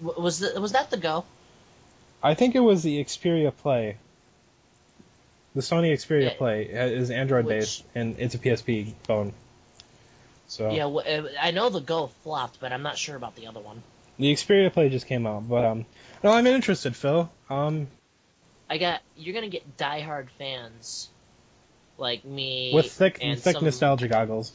was 0.00 0.38
the, 0.38 0.60
was 0.60 0.72
that 0.72 0.90
the 0.90 0.96
go? 0.96 1.24
I 2.22 2.34
think 2.34 2.54
it 2.54 2.60
was 2.60 2.82
the 2.82 3.04
Xperia 3.04 3.54
Play. 3.54 3.96
The 5.54 5.60
Sony 5.62 5.92
Xperia. 5.92 6.36
Play 6.36 6.72
uh, 6.72 6.86
is 6.86 7.10
Android 7.10 7.46
Which- 7.46 7.54
based, 7.60 7.84
and 7.94 8.16
it's 8.18 8.34
a 8.34 8.38
PSP 8.38 8.92
phone. 9.04 9.32
So 10.48 10.70
Yeah, 10.70 10.82
w- 10.84 11.00
uh, 11.00 11.28
I 11.40 11.50
know 11.50 11.68
the 11.68 11.80
go 11.80 12.06
flopped, 12.22 12.60
but 12.60 12.72
I'm 12.72 12.82
not 12.82 12.96
sure 12.98 13.16
about 13.16 13.34
the 13.36 13.46
other 13.48 13.60
one. 13.60 13.82
the 14.18 14.32
Xperia 14.32 14.72
Play 14.72 14.88
just 14.88 15.06
came 15.06 15.26
out, 15.26 15.48
but 15.48 15.64
um, 15.64 15.86
no, 16.22 16.30
I'm 16.32 16.46
interested, 16.46 16.94
Phil. 16.96 17.30
Um, 17.50 17.88
I 18.70 18.78
got 18.78 19.00
you're 19.16 19.34
gonna 19.34 19.48
get 19.48 19.76
diehard 19.76 20.28
fans 20.38 21.08
like 21.98 22.24
me 22.24 22.72
with 22.74 22.90
thick, 22.92 23.18
and 23.22 23.38
thick 23.40 23.54
some- 23.54 23.64
nostalgia 23.64 24.08
goggles. 24.08 24.52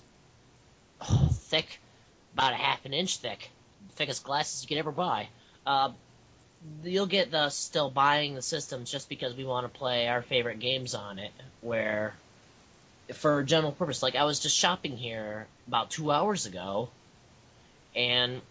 oh, 1.02 1.30
thick, 1.34 1.80
about 2.34 2.54
a 2.54 2.58
half 2.58 2.86
an 2.86 2.94
inch 2.94 3.18
thick, 3.18 3.50
thickest 3.96 4.24
glasses 4.24 4.64
you 4.64 4.68
could 4.68 4.78
ever 4.78 4.92
buy. 4.92 5.28
Uh, 5.66 5.92
you'll 6.84 7.06
get 7.08 7.32
the 7.32 7.50
still 7.50 7.90
buying 7.90 8.36
the 8.36 8.42
systems 8.42 8.92
just 8.92 9.10
because 9.10 9.36
we 9.36 9.44
want 9.44 9.72
to 9.72 9.78
play 9.80 10.08
our 10.08 10.22
favorite 10.22 10.60
games 10.60 10.94
on 10.96 11.20
it. 11.20 11.32
Where, 11.62 12.14
for 13.14 13.44
general 13.44 13.72
purpose, 13.72 14.04
like 14.04 14.16
I 14.16 14.26
was 14.26 14.40
just 14.40 14.56
shopping 14.56 14.98
here 14.98 15.48
about 15.68 15.90
two 15.90 16.12
hours 16.12 16.46
ago, 16.46 16.90
and 17.96 18.42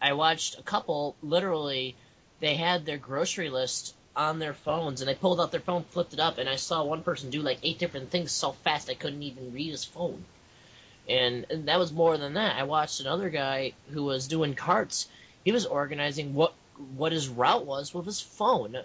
I 0.00 0.12
watched 0.14 0.58
a 0.58 0.62
couple 0.62 1.16
literally. 1.22 1.94
They 2.40 2.54
had 2.54 2.86
their 2.86 2.96
grocery 2.96 3.50
list 3.50 3.94
on 4.16 4.38
their 4.38 4.54
phones, 4.54 5.00
and 5.00 5.08
they 5.08 5.14
pulled 5.14 5.40
out 5.40 5.50
their 5.50 5.60
phone, 5.60 5.84
flipped 5.84 6.14
it 6.14 6.20
up, 6.20 6.38
and 6.38 6.48
I 6.48 6.56
saw 6.56 6.82
one 6.82 7.02
person 7.02 7.30
do 7.30 7.42
like 7.42 7.58
eight 7.62 7.78
different 7.78 8.10
things 8.10 8.32
so 8.32 8.52
fast 8.52 8.88
I 8.88 8.94
couldn't 8.94 9.22
even 9.22 9.52
read 9.52 9.70
his 9.70 9.84
phone 9.84 10.24
and, 11.10 11.46
and 11.50 11.66
that 11.66 11.78
was 11.78 11.92
more 11.92 12.16
than 12.16 12.34
that. 12.34 12.56
I 12.56 12.62
watched 12.62 13.00
another 13.00 13.30
guy 13.30 13.72
who 13.90 14.04
was 14.04 14.28
doing 14.28 14.54
carts. 14.54 15.08
He 15.44 15.52
was 15.52 15.66
organizing 15.66 16.34
what 16.34 16.54
what 16.96 17.12
his 17.12 17.28
route 17.28 17.66
was 17.66 17.92
with 17.92 18.06
his 18.06 18.20
phone 18.20 18.76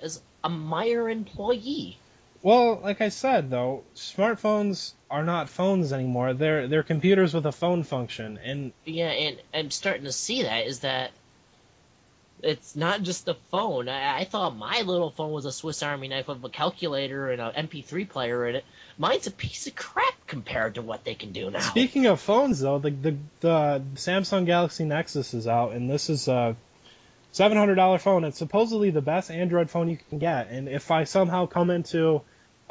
as 0.00 0.20
a 0.44 0.48
Meijer 0.48 1.10
employee. 1.10 1.98
Well, 2.42 2.80
like 2.82 3.00
I 3.00 3.08
said 3.08 3.50
though, 3.50 3.84
smartphones 3.94 4.92
are 5.10 5.22
not 5.22 5.48
phones 5.48 5.92
anymore. 5.92 6.34
They're 6.34 6.66
they're 6.66 6.82
computers 6.82 7.34
with 7.34 7.46
a 7.46 7.52
phone 7.52 7.84
function, 7.84 8.38
and 8.42 8.72
Yeah, 8.84 9.10
and 9.10 9.40
I'm 9.54 9.70
starting 9.70 10.04
to 10.04 10.12
see 10.12 10.42
that 10.42 10.66
is 10.66 10.80
that 10.80 11.12
it's 12.42 12.74
not 12.74 13.02
just 13.02 13.28
a 13.28 13.34
phone. 13.52 13.88
I, 13.88 14.18
I 14.18 14.24
thought 14.24 14.56
my 14.56 14.82
little 14.82 15.10
phone 15.10 15.30
was 15.30 15.44
a 15.44 15.52
Swiss 15.52 15.82
Army 15.82 16.08
knife 16.08 16.26
with 16.26 16.44
a 16.44 16.48
calculator 16.48 17.30
and 17.30 17.40
an 17.40 17.68
MP3 17.68 18.08
player 18.08 18.48
in 18.48 18.56
it. 18.56 18.64
Mine's 18.98 19.28
a 19.28 19.30
piece 19.30 19.68
of 19.68 19.76
crap 19.76 20.14
compared 20.26 20.74
to 20.74 20.82
what 20.82 21.04
they 21.04 21.14
can 21.14 21.30
do 21.30 21.50
now. 21.50 21.60
Speaking 21.60 22.06
of 22.06 22.20
phones, 22.20 22.58
though, 22.58 22.80
the, 22.80 22.90
the 22.90 23.16
the 23.40 23.82
Samsung 23.94 24.46
Galaxy 24.46 24.84
Nexus 24.84 25.32
is 25.32 25.46
out, 25.46 25.72
and 25.72 25.88
this 25.88 26.10
is 26.10 26.26
a 26.26 26.56
seven 27.30 27.56
hundred 27.56 27.76
dollar 27.76 27.98
phone. 27.98 28.24
It's 28.24 28.38
supposedly 28.38 28.90
the 28.90 29.02
best 29.02 29.30
Android 29.30 29.70
phone 29.70 29.88
you 29.88 29.98
can 30.08 30.18
get, 30.18 30.48
and 30.50 30.68
if 30.68 30.90
I 30.90 31.04
somehow 31.04 31.46
come 31.46 31.70
into 31.70 32.22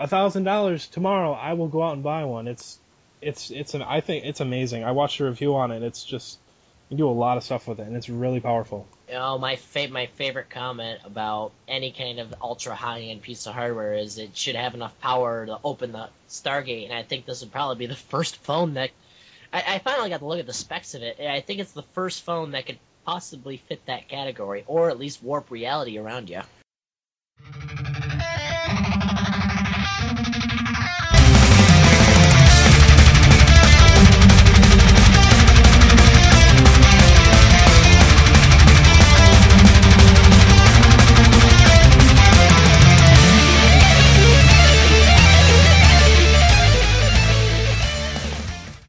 a 0.02 0.08
thousand 0.08 0.44
dollars 0.44 0.88
tomorrow, 0.88 1.34
I 1.34 1.54
will 1.54 1.68
go 1.68 1.84
out 1.84 1.94
and 1.94 2.04
buy 2.04 2.26
one. 2.26 2.48
It's 2.48 2.80
it's 3.22 3.52
it's 3.52 3.76
an 3.76 3.84
I 3.84 4.02
think 4.02 4.26
it's 4.26 4.40
amazing. 4.40 4.84
I 4.84 4.92
watched 4.92 5.20
a 5.20 5.26
review 5.26 5.56
on 5.56 5.72
it. 5.72 5.84
It's 5.84 6.04
just 6.04 6.40
you 6.90 6.98
do 6.98 7.08
a 7.08 7.12
lot 7.12 7.38
of 7.38 7.44
stuff 7.44 7.68
with 7.68 7.80
it, 7.80 7.88
and 7.88 7.96
it's 7.96 8.10
really 8.10 8.40
powerful. 8.40 8.88
You 9.08 9.14
know, 9.14 9.38
my 9.38 9.58
fa- 9.58 9.90
my 9.90 10.08
favorite 10.08 10.50
comment 10.50 11.02
about 11.06 11.52
any 11.68 11.92
kind 11.92 12.20
of 12.20 12.34
ultra 12.42 12.76
high 12.76 13.02
end 13.02 13.22
piece 13.22 13.46
of 13.46 13.54
hardware 13.54 13.94
is 13.94 14.18
it 14.18 14.36
should 14.36 14.56
have 14.56 14.74
enough 14.74 15.00
power 15.00 15.46
to 15.46 15.60
open 15.64 15.92
the 15.92 16.10
Stargate, 16.28 16.86
and 16.86 16.94
I 16.94 17.04
think 17.04 17.26
this 17.26 17.42
would 17.42 17.52
probably 17.52 17.76
be 17.76 17.86
the 17.86 17.96
first 18.12 18.38
phone 18.38 18.74
that 18.74 18.90
I, 19.54 19.64
I 19.68 19.80
finally 19.80 20.10
got 20.10 20.20
to 20.20 20.26
look 20.26 20.40
at 20.40 20.48
the 20.48 20.54
specs 20.54 20.96
of 20.96 21.04
it. 21.04 21.18
and 21.20 21.32
I 21.32 21.42
think 21.42 21.60
it's 21.60 21.74
the 21.74 21.84
first 21.94 22.24
phone 22.24 22.52
that 22.52 22.66
could 22.66 22.80
possibly 23.06 23.58
fit 23.58 23.86
that 23.86 24.08
category, 24.08 24.64
or 24.68 24.90
at 24.90 24.98
least 24.98 25.22
warp 25.24 25.52
reality 25.52 25.98
around 25.98 26.30
you. 26.30 26.42